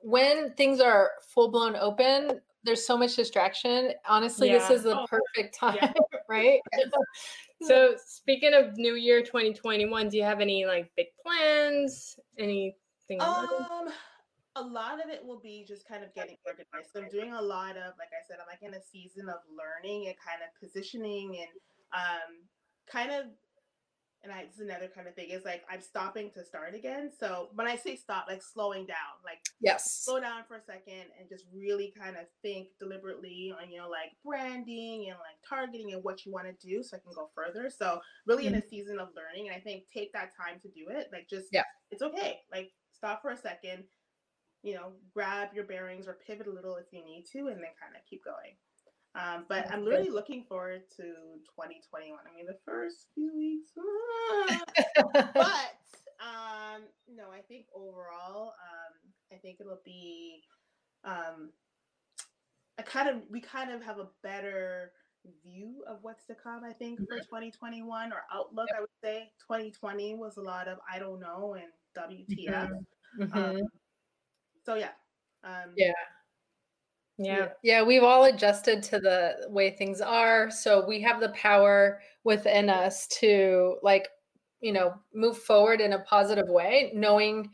[0.01, 3.91] When things are full blown open, there's so much distraction.
[4.07, 5.93] Honestly, this is the Oh, perfect time, yeah.
[6.30, 6.60] right?
[7.62, 12.18] So speaking of New Year 2021, do you have any like big plans?
[12.38, 13.20] Anything?
[13.20, 13.89] Um,
[14.55, 16.91] a lot of it will be just kind of getting organized.
[16.93, 19.38] So I'm doing a lot of, like I said, I'm like in a season of
[19.49, 21.49] learning and kind of positioning and
[21.93, 22.43] um,
[22.89, 23.26] kind of.
[24.24, 27.10] And I, is another kind of thing is like I'm stopping to start again.
[27.18, 30.02] So when I say stop, like slowing down, like yes.
[30.04, 33.90] slow down for a second and just really kind of think deliberately on you know
[33.90, 37.30] like branding and like targeting and what you want to do so I can go
[37.34, 37.70] further.
[37.70, 38.70] So really in a mm-hmm.
[38.70, 41.08] season of learning and I think take that time to do it.
[41.14, 41.64] Like just Yeah.
[41.90, 42.40] it's okay.
[42.52, 43.86] Like stop for a second,
[44.64, 47.72] you know, grab your bearings or pivot a little if you need to and then
[47.80, 48.56] kind of keep going.
[49.16, 52.18] Um, but I'm really looking forward to 2021.
[52.20, 54.64] I mean, the first few weeks, ah,
[55.34, 55.80] but
[56.20, 60.43] um no i think overall um i think it'll be
[61.05, 61.49] um
[62.78, 64.91] a kind of we kind of have a better
[65.43, 69.32] view of what's to come i think for 2021 or outlook i would say.
[69.47, 72.70] 2020 was a lot of i don't know and wtf
[73.18, 73.34] Mhm.
[73.34, 73.62] um,
[74.66, 74.91] so yeah
[75.43, 75.93] um Yeah.
[77.20, 77.50] Yeah.
[77.62, 80.50] Yeah, we've all adjusted to the way things are.
[80.50, 84.08] So we have the power within us to like,
[84.62, 87.50] you know, move forward in a positive way, knowing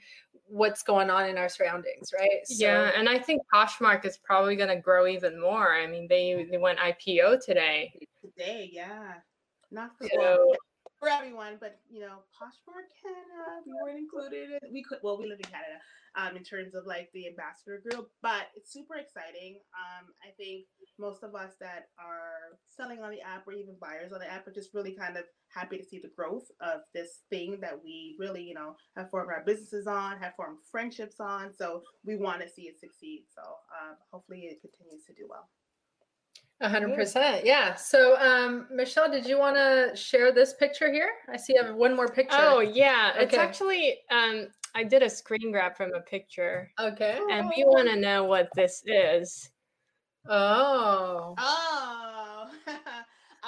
[0.47, 2.41] what's going on in our surroundings, right?
[2.49, 5.74] Yeah, and I think Poshmark is probably going to grow even more.
[5.74, 7.91] I mean, they they went IPO today.
[8.22, 9.16] today yeah
[9.72, 10.55] not for, So- well,
[11.05, 15.27] for everyone but you know poshmark canada we weren't included in- we could well we
[15.29, 15.77] live in canada
[16.17, 19.59] um in terms of like the ambassador group but it's super exciting.
[19.77, 20.65] Um i think
[20.97, 24.47] most of us that are selling on the app or even buyers on the app
[24.47, 28.15] are just really kind of happy to see the growth of this thing that we
[28.19, 32.41] really you know have formed our businesses on have formed friendships on so we want
[32.41, 33.25] to see it succeed.
[33.35, 35.49] So um, hopefully it continues to do well
[36.61, 37.45] hundred percent.
[37.45, 37.75] Yeah.
[37.75, 41.09] So, um, Michelle, did you want to share this picture here?
[41.29, 42.37] I see I have one more picture.
[42.39, 47.19] Oh yeah, it's actually um I did a screen grab from a picture, okay.
[47.31, 49.49] and we want to know what this is.
[50.27, 51.35] Oh.
[51.37, 52.49] Oh,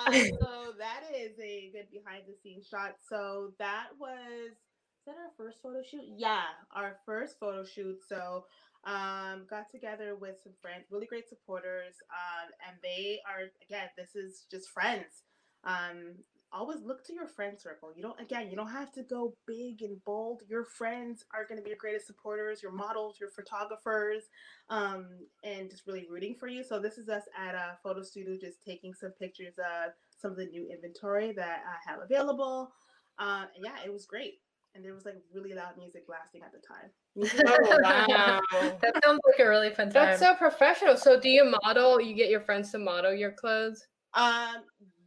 [0.06, 2.96] um, so that is a good behind the scenes shot.
[3.10, 6.04] So that was is that our first photo shoot?
[6.18, 6.44] Yeah,
[6.76, 8.00] our first photo shoot.
[8.08, 8.46] So
[8.86, 11.96] um got together with some friends, really great supporters.
[12.12, 15.24] Um, and they are again, this is just friends.
[15.64, 16.16] Um,
[16.54, 17.92] always look to your friend circle.
[17.96, 20.44] You don't again, you don't have to go big and bold.
[20.48, 24.24] Your friends are going to be your greatest supporters, your models, your photographers,
[24.70, 25.08] um,
[25.44, 26.64] and just really rooting for you.
[26.64, 30.38] So this is us at a photo studio, just taking some pictures of some of
[30.38, 32.72] the new inventory that I have available.
[33.20, 34.36] Uh, yeah, it was great.
[34.78, 36.92] And there was like really loud music blasting at the time.
[37.48, 38.40] Oh wow.
[38.84, 40.06] that sounds like a really fun time.
[40.06, 40.96] That's so professional.
[40.98, 42.00] So do you model?
[42.00, 43.88] You get your friends to model your clothes?
[44.14, 44.58] Um,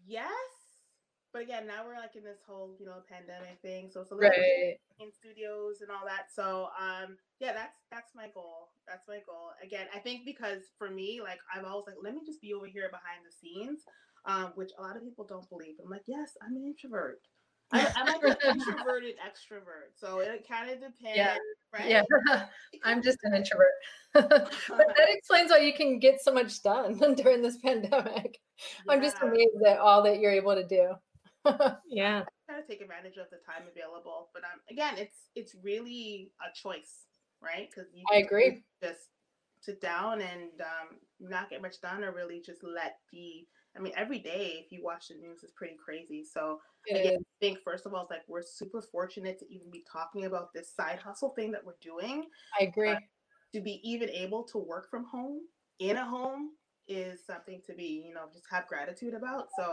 [0.08, 0.26] yes,
[1.32, 4.14] but again, now we're like in this whole you know pandemic thing, so it's a
[4.14, 4.74] little Right.
[4.98, 6.26] in studios and all that.
[6.34, 8.70] So um, yeah, that's that's my goal.
[8.88, 9.50] That's my goal.
[9.62, 12.66] Again, I think because for me, like I've always like, let me just be over
[12.66, 13.82] here behind the scenes,
[14.26, 15.76] um, which a lot of people don't believe.
[15.82, 17.20] I'm like, yes, I'm an introvert.
[17.72, 21.36] I, I'm like an introverted extrovert, so it kind of depends, Yeah.
[21.72, 21.88] right?
[21.88, 22.02] Yeah.
[22.84, 23.68] I'm just an introvert.
[24.12, 24.28] but
[24.68, 28.38] that explains why you can get so much done during this pandemic.
[28.88, 30.94] I'm just amazed at all that you're able to do.
[31.88, 32.24] Yeah.
[32.48, 34.28] kind of take advantage of the time available.
[34.34, 37.06] But um, again, it's it's really a choice,
[37.40, 37.68] right?
[37.70, 38.62] Because you I can agree.
[38.82, 39.08] Just
[39.60, 43.46] sit down and um, not get much done, or really just let the.
[43.76, 46.24] I mean, every day if you watch the news, is pretty crazy.
[46.24, 46.60] So
[46.90, 47.18] again.
[47.18, 50.52] I think first of all, it's like we're super fortunate to even be talking about
[50.52, 52.24] this side hustle thing that we're doing.
[52.60, 52.96] I agree.
[53.54, 55.40] To be even able to work from home
[55.78, 56.50] in a home
[56.86, 59.48] is something to be, you know, just have gratitude about.
[59.56, 59.72] So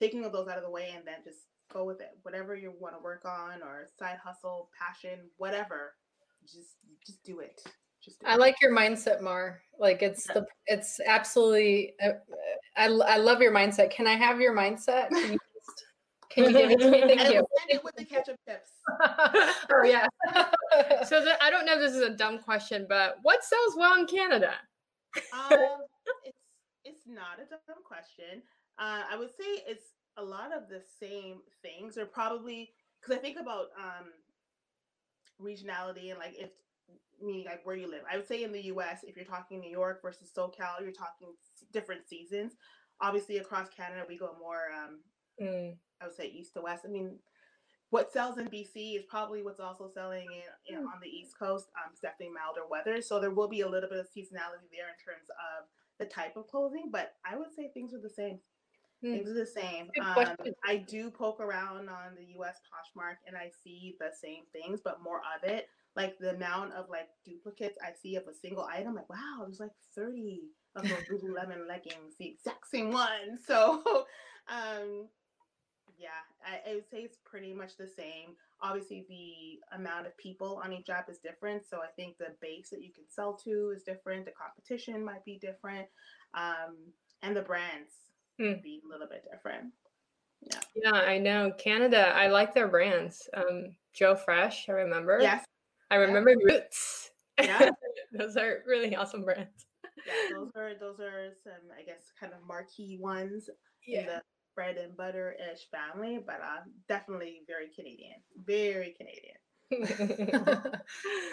[0.00, 2.10] taking those out of the way and then just go with it.
[2.22, 5.94] Whatever you want to work on or side hustle, passion, whatever,
[6.42, 6.76] just
[7.06, 7.62] just do it.
[8.02, 9.60] Just I like your mindset, Mar.
[9.78, 11.94] Like it's the it's absolutely.
[12.02, 12.12] Uh,
[12.76, 13.90] I I love your mindset.
[13.90, 15.10] Can I have your mindset?
[15.10, 15.84] Can you, just,
[16.30, 17.00] can you give it to me?
[17.06, 17.46] Thank and you.
[17.58, 18.70] send it with the ketchup tips.
[19.70, 20.06] oh yeah.
[21.04, 23.98] So the, I don't know if this is a dumb question, but what sells well
[23.98, 24.52] in Canada?
[25.32, 25.58] um,
[26.24, 26.38] it's
[26.84, 28.42] it's not a dumb question.
[28.78, 32.70] Uh, I would say it's a lot of the same things, or probably
[33.00, 34.06] because I think about um,
[35.40, 36.50] regionality and like if
[37.22, 38.02] meaning like where you live.
[38.10, 41.34] I would say in the U.S., if you're talking New York versus SoCal, you're talking
[41.72, 42.52] different seasons.
[43.00, 44.68] Obviously, across Canada, we go more.
[44.76, 45.00] Um,
[45.40, 46.84] Mm, I would say east to west.
[46.84, 47.18] I mean,
[47.90, 50.26] what sells in BC is probably what's also selling
[50.68, 51.68] in, in on the East Coast.
[51.76, 54.88] Um, it's definitely milder weather, so there will be a little bit of seasonality there
[54.88, 55.66] in terms of
[55.98, 56.90] the type of clothing.
[56.92, 58.38] But I would say things are the same.
[59.02, 59.12] Hmm.
[59.12, 59.88] Things are the same.
[60.00, 60.36] Um.
[60.66, 62.56] I do poke around on the U.S.
[62.68, 65.68] Poshmark and I see the same things, but more of it.
[65.96, 69.60] Like the amount of like duplicates I see of a single item, like wow, there's
[69.60, 70.42] like 30
[70.76, 73.38] of those Lululemon leggings, the exact same one.
[73.46, 73.82] So,
[74.48, 75.08] um,
[75.98, 78.36] yeah, I, I would say it's pretty much the same.
[78.62, 81.66] Obviously, the amount of people on each app is different.
[81.68, 84.26] So I think the base that you can sell to is different.
[84.26, 85.88] The competition might be different.
[86.34, 86.76] Um,
[87.22, 87.92] and the brands
[88.38, 88.54] Hmm.
[88.62, 89.72] be a little bit different.
[90.74, 92.12] Yeah, I know Canada.
[92.14, 93.28] I like their brands.
[93.34, 95.18] Um, Joe Fresh, I remember.
[95.20, 95.44] Yes.
[95.90, 97.10] I remember Roots.
[97.40, 97.70] Yeah.
[98.12, 99.66] Those are really awesome brands.
[100.06, 100.36] yeah.
[100.36, 103.48] Those are those are some I guess kind of marquee ones
[103.86, 104.22] in the
[104.54, 108.16] bread and butter ish family, but uh, definitely very Canadian.
[108.44, 109.36] Very Canadian.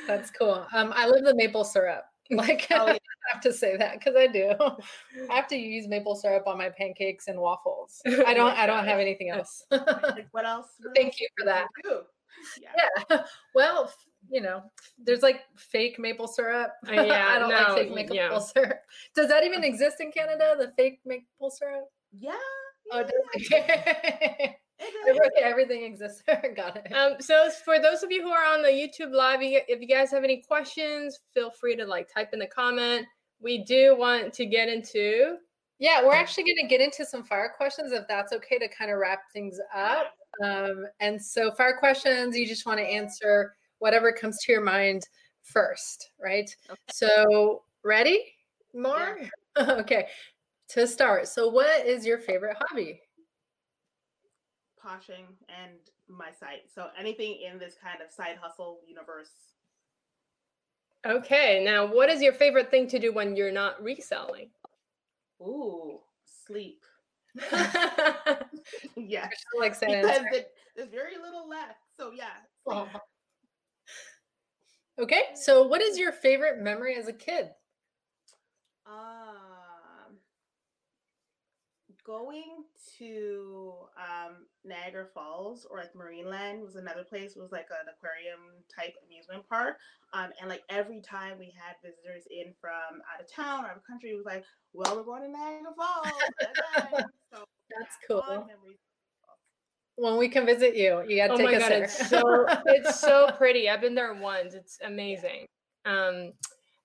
[0.07, 0.65] That's cool.
[0.73, 2.03] Um, I love the maple syrup.
[2.29, 2.93] Like Oh, yeah.
[2.93, 4.53] I have to say that because I do.
[5.31, 8.01] I have to use maple syrup on my pancakes and waffles.
[8.05, 8.51] I don't.
[8.57, 9.65] I don't have anything else.
[9.71, 10.67] Like, what else?
[10.79, 11.67] what Thank else you for that.
[12.61, 12.69] Yeah.
[13.09, 13.23] yeah.
[13.55, 13.91] Well,
[14.29, 14.63] you know,
[14.97, 16.71] there's like fake maple syrup.
[16.87, 18.39] Uh, yeah, I don't no, like fake maple yeah.
[18.39, 18.81] syrup.
[19.15, 20.55] Does that even exist in Canada?
[20.57, 21.85] The fake maple syrup?
[22.17, 22.33] Yeah.
[22.91, 24.49] Oh, yeah, it does.
[24.79, 25.19] it is.
[25.19, 26.23] okay, everything exists.
[26.55, 26.93] Got it.
[26.93, 30.11] Um, so for those of you who are on the YouTube live, if you guys
[30.11, 33.05] have any questions, feel free to like type in the comment.
[33.41, 35.35] We do want to get into
[35.79, 38.89] Yeah, we're actually going to get into some fire questions if that's okay to kind
[38.89, 40.13] of wrap things up.
[40.43, 45.03] Um, and so, fire questions, you just want to answer whatever comes to your mind
[45.43, 46.49] first, right?
[46.69, 46.79] Okay.
[46.91, 48.23] So, ready,
[48.73, 49.17] Mar?
[49.59, 50.07] okay,
[50.69, 51.27] to start.
[51.27, 53.01] So, what is your favorite hobby?
[54.83, 56.69] Poshing and my site.
[56.73, 59.31] So anything in this kind of side hustle universe.
[61.05, 61.63] okay.
[61.63, 64.49] Now, what is your favorite thing to do when you're not reselling?
[65.41, 66.83] Ooh, sleep.
[68.95, 69.31] yes.
[69.59, 71.79] Like Because it, there's very little left.
[71.97, 72.27] So yeah.
[72.63, 72.87] sleep.
[74.99, 77.49] Okay, so what is your favorite memory as a kid?
[78.87, 80.17] Um,
[82.03, 82.63] going
[82.97, 87.35] to um, Niagara Falls or like Marineland was another place.
[87.35, 88.39] It was like an aquarium
[88.73, 89.77] type amusement park.
[90.13, 93.77] Um, and like every time we had visitors in from out of town or out
[93.77, 97.03] of country, it was like, well, we're going to Niagara Falls.
[97.33, 98.47] so, That's yeah, cool.
[98.47, 98.79] memories.
[99.97, 101.83] When we can visit you, you got to oh take my us god, there.
[101.83, 103.67] it's so it's so pretty.
[103.67, 104.53] I've been there once.
[104.53, 105.47] It's amazing.
[105.85, 106.33] Um,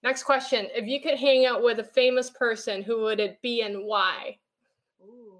[0.03, 3.61] next question: If you could hang out with a famous person, who would it be
[3.61, 4.39] and why?
[5.03, 5.37] Ooh.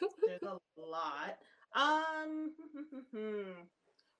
[0.26, 1.38] There's a lot.
[1.74, 2.52] Um,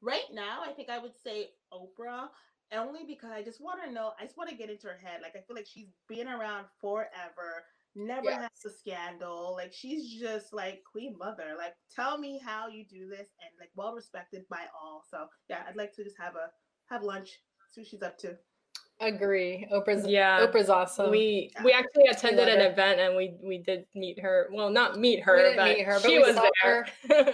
[0.01, 2.29] right now, I think I would say Oprah,
[2.73, 4.13] only because I just want to know.
[4.19, 5.21] I just want to get into her head.
[5.23, 7.65] Like I feel like she's been around forever.
[7.95, 8.49] Never yes.
[8.65, 9.55] has a scandal.
[9.57, 11.55] Like she's just like queen mother.
[11.57, 15.05] Like tell me how you do this and like well respected by all.
[15.11, 16.51] So yeah, I'd like to just have a
[16.93, 17.41] have lunch,
[17.71, 18.37] see what she's up to.
[19.01, 19.67] Agree.
[19.73, 20.47] Oprah's yeah.
[20.47, 21.11] Oprah's awesome.
[21.11, 21.65] We yeah.
[21.65, 24.49] we actually attended an event and we we did meet her.
[24.53, 26.87] Well, not meet her, but, meet her, but she was there,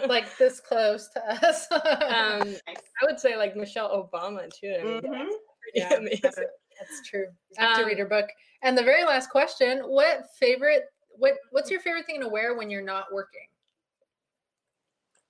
[0.09, 1.67] like this close to us.
[1.73, 4.75] um, I would say like Michelle Obama too.
[4.81, 5.29] I mean, mm-hmm.
[5.75, 6.33] yeah, amazing.
[6.81, 7.27] That's true.
[7.59, 8.27] I have um, to read her book.
[8.63, 10.85] And the very last question: What favorite?
[11.17, 13.47] What What's your favorite thing to wear when you're not working?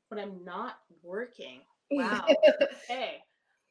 [0.09, 1.61] When I'm not working.
[1.91, 2.27] Wow.
[2.89, 3.23] hey.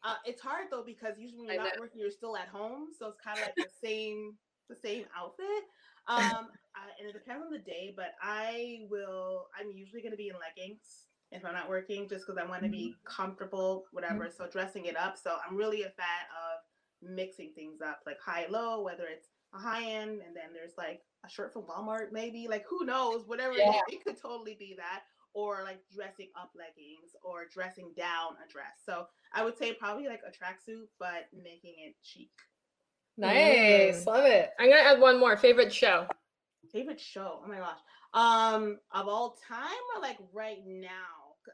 [0.02, 3.08] Uh, it's hard though because usually when you're not working, you're still at home, so
[3.08, 4.36] it's kind of like the same
[4.70, 5.64] the same outfit.
[6.08, 9.48] Um, I, and it depends on the day, but I will.
[9.60, 12.64] I'm usually going to be in leggings if I'm not working, just because I want
[12.64, 13.16] to be mm-hmm.
[13.16, 14.26] comfortable, whatever.
[14.26, 14.44] Mm-hmm.
[14.44, 15.18] So dressing it up.
[15.18, 16.49] So I'm really a fan of
[17.02, 21.02] mixing things up, like high low, whether it's a high end, and then there's like
[21.26, 23.72] a shirt from Walmart, maybe like who knows, whatever yeah.
[23.72, 28.34] it is, it could totally be that or like dressing up leggings or dressing down
[28.46, 28.82] a dress.
[28.86, 32.30] So I would say probably like a tracksuit, but making it chic.
[33.18, 34.04] Nice.
[34.04, 34.06] Mm.
[34.08, 34.52] Love it.
[34.60, 35.38] I'm gonna add one more.
[35.38, 36.08] Favorite show.
[36.72, 37.42] Favorite show.
[37.44, 37.80] Oh my gosh.
[38.14, 40.90] Um, of all time or like right now?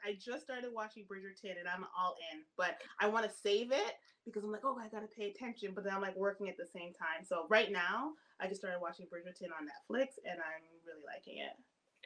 [0.05, 3.93] I just started watching Bridgerton and I'm all in, but I want to save it
[4.25, 5.71] because I'm like, oh, I gotta pay attention.
[5.75, 7.23] But then I'm like working at the same time.
[7.27, 11.53] So right now, I just started watching Bridgerton on Netflix and I'm really liking it.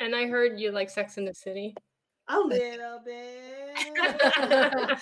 [0.04, 1.76] And I heard you like Sex in the City.
[2.28, 3.78] A little bit.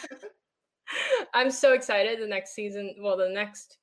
[1.33, 2.21] I'm so excited.
[2.21, 3.79] The next season, well, the next,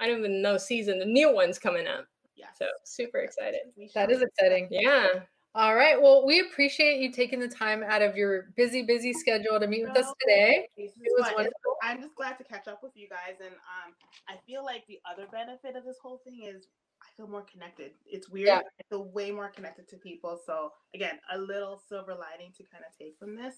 [0.00, 0.98] I don't even know season.
[0.98, 2.06] The new one's coming up.
[2.36, 2.46] Yeah.
[2.58, 3.60] So super excited.
[3.94, 4.68] That is exciting.
[4.70, 5.08] Yeah.
[5.56, 6.00] All right.
[6.00, 9.88] Well, we appreciate you taking the time out of your busy, busy schedule to meet
[9.88, 10.68] with us today.
[10.76, 11.76] It was wonderful.
[11.82, 13.94] I'm just glad to catch up with you guys, and um,
[14.28, 16.66] I feel like the other benefit of this whole thing is
[17.02, 17.92] I feel more connected.
[18.04, 18.48] It's weird.
[18.48, 18.58] Yeah.
[18.58, 20.38] I feel way more connected to people.
[20.44, 23.54] So again, a little silver lining to kind of take from this.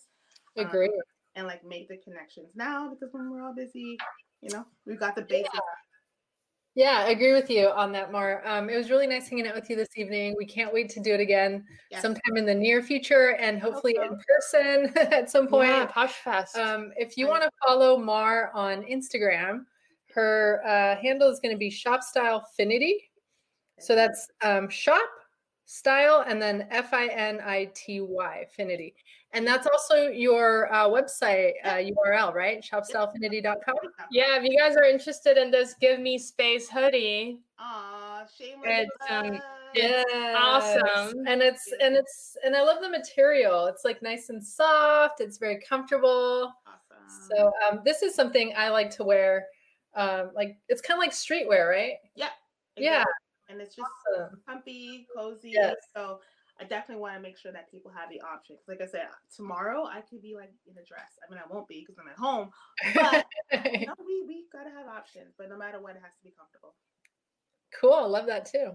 [0.56, 0.86] Agree.
[0.86, 0.92] Um,
[1.34, 3.98] and like make the connections now because when we're all busy,
[4.40, 5.50] you know, we've got the basics.
[5.52, 5.60] Yeah.
[6.78, 8.40] Yeah, I agree with you on that, Mar.
[8.46, 10.36] Um, it was really nice hanging out with you this evening.
[10.38, 12.00] We can't wait to do it again yes.
[12.00, 15.70] sometime in the near future and hopefully in person at some point.
[15.70, 16.56] Yeah, Posh Fest.
[16.56, 19.64] Um, if you want to follow Mar on Instagram,
[20.14, 23.10] her uh, handle is going to be Shop Style Finity.
[23.80, 25.10] So that's um, shop
[25.68, 28.94] style and then F I N I T Y, Finity.
[29.34, 32.64] And that's also your uh, website uh, URL, right?
[32.64, 33.76] Shopstylefinity.com.
[34.10, 37.40] Yeah, if you guys are interested in this Give Me Space hoodie.
[37.58, 38.64] Aw, shameless.
[38.66, 39.38] It's, um,
[39.74, 41.26] it's awesome.
[41.26, 43.66] And it's and it's and I love the material.
[43.66, 45.20] It's like nice and soft.
[45.20, 46.54] It's very comfortable.
[46.66, 47.28] Awesome.
[47.30, 49.46] So um, this is something I like to wear.
[49.94, 51.96] Um, like it's kind of like streetwear, right?
[52.14, 52.30] Yeah.
[52.76, 52.84] Exactly.
[52.84, 53.04] Yeah
[53.48, 54.40] and it's just awesome.
[54.46, 55.52] comfy, cozy.
[55.54, 55.76] Yes.
[55.94, 56.20] So
[56.60, 58.60] I definitely want to make sure that people have the options.
[58.66, 61.18] Like I said, tomorrow I could be like in a dress.
[61.22, 62.50] I mean, I won't be because I'm at home,
[62.94, 63.26] but
[63.80, 65.34] you know, we we gotta have options.
[65.38, 66.74] But no matter what, it has to be comfortable.
[67.80, 68.72] Cool, love that too.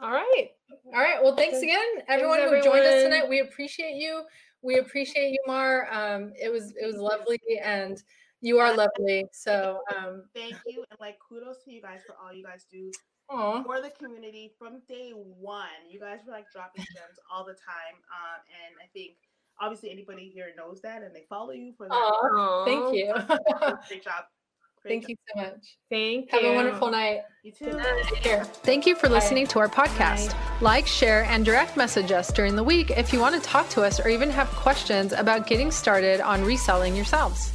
[0.00, 0.48] All right,
[0.86, 1.22] all right.
[1.22, 2.78] Well, thanks again, everyone thanks, who everyone.
[2.78, 3.28] joined us tonight.
[3.28, 4.22] We appreciate you.
[4.62, 5.88] We appreciate you, Mar.
[5.92, 8.00] Um, it was it was lovely, and
[8.40, 9.26] you are lovely.
[9.32, 12.92] So um, thank you, and like kudos to you guys for all you guys do
[13.30, 13.64] Aww.
[13.64, 15.66] for the community from day one.
[15.88, 19.16] You guys were like dropping gems all the time, um, and I think
[19.60, 21.94] obviously anybody here knows that, and they follow you for that.
[21.94, 22.64] Aww.
[22.66, 23.14] Thank you.
[23.88, 24.24] Great job.
[24.82, 25.08] Great Thank job.
[25.10, 25.78] you so much.
[25.90, 26.48] Thank Have you.
[26.48, 27.22] Have a wonderful night.
[27.42, 27.80] You too.
[28.04, 28.44] Take care.
[28.44, 29.50] Thank you for listening Bye.
[29.52, 30.32] to our podcast.
[30.32, 30.38] Bye.
[30.60, 33.82] Like, share, and direct message us during the week if you want to talk to
[33.82, 37.52] us or even have questions about getting started on reselling yourselves.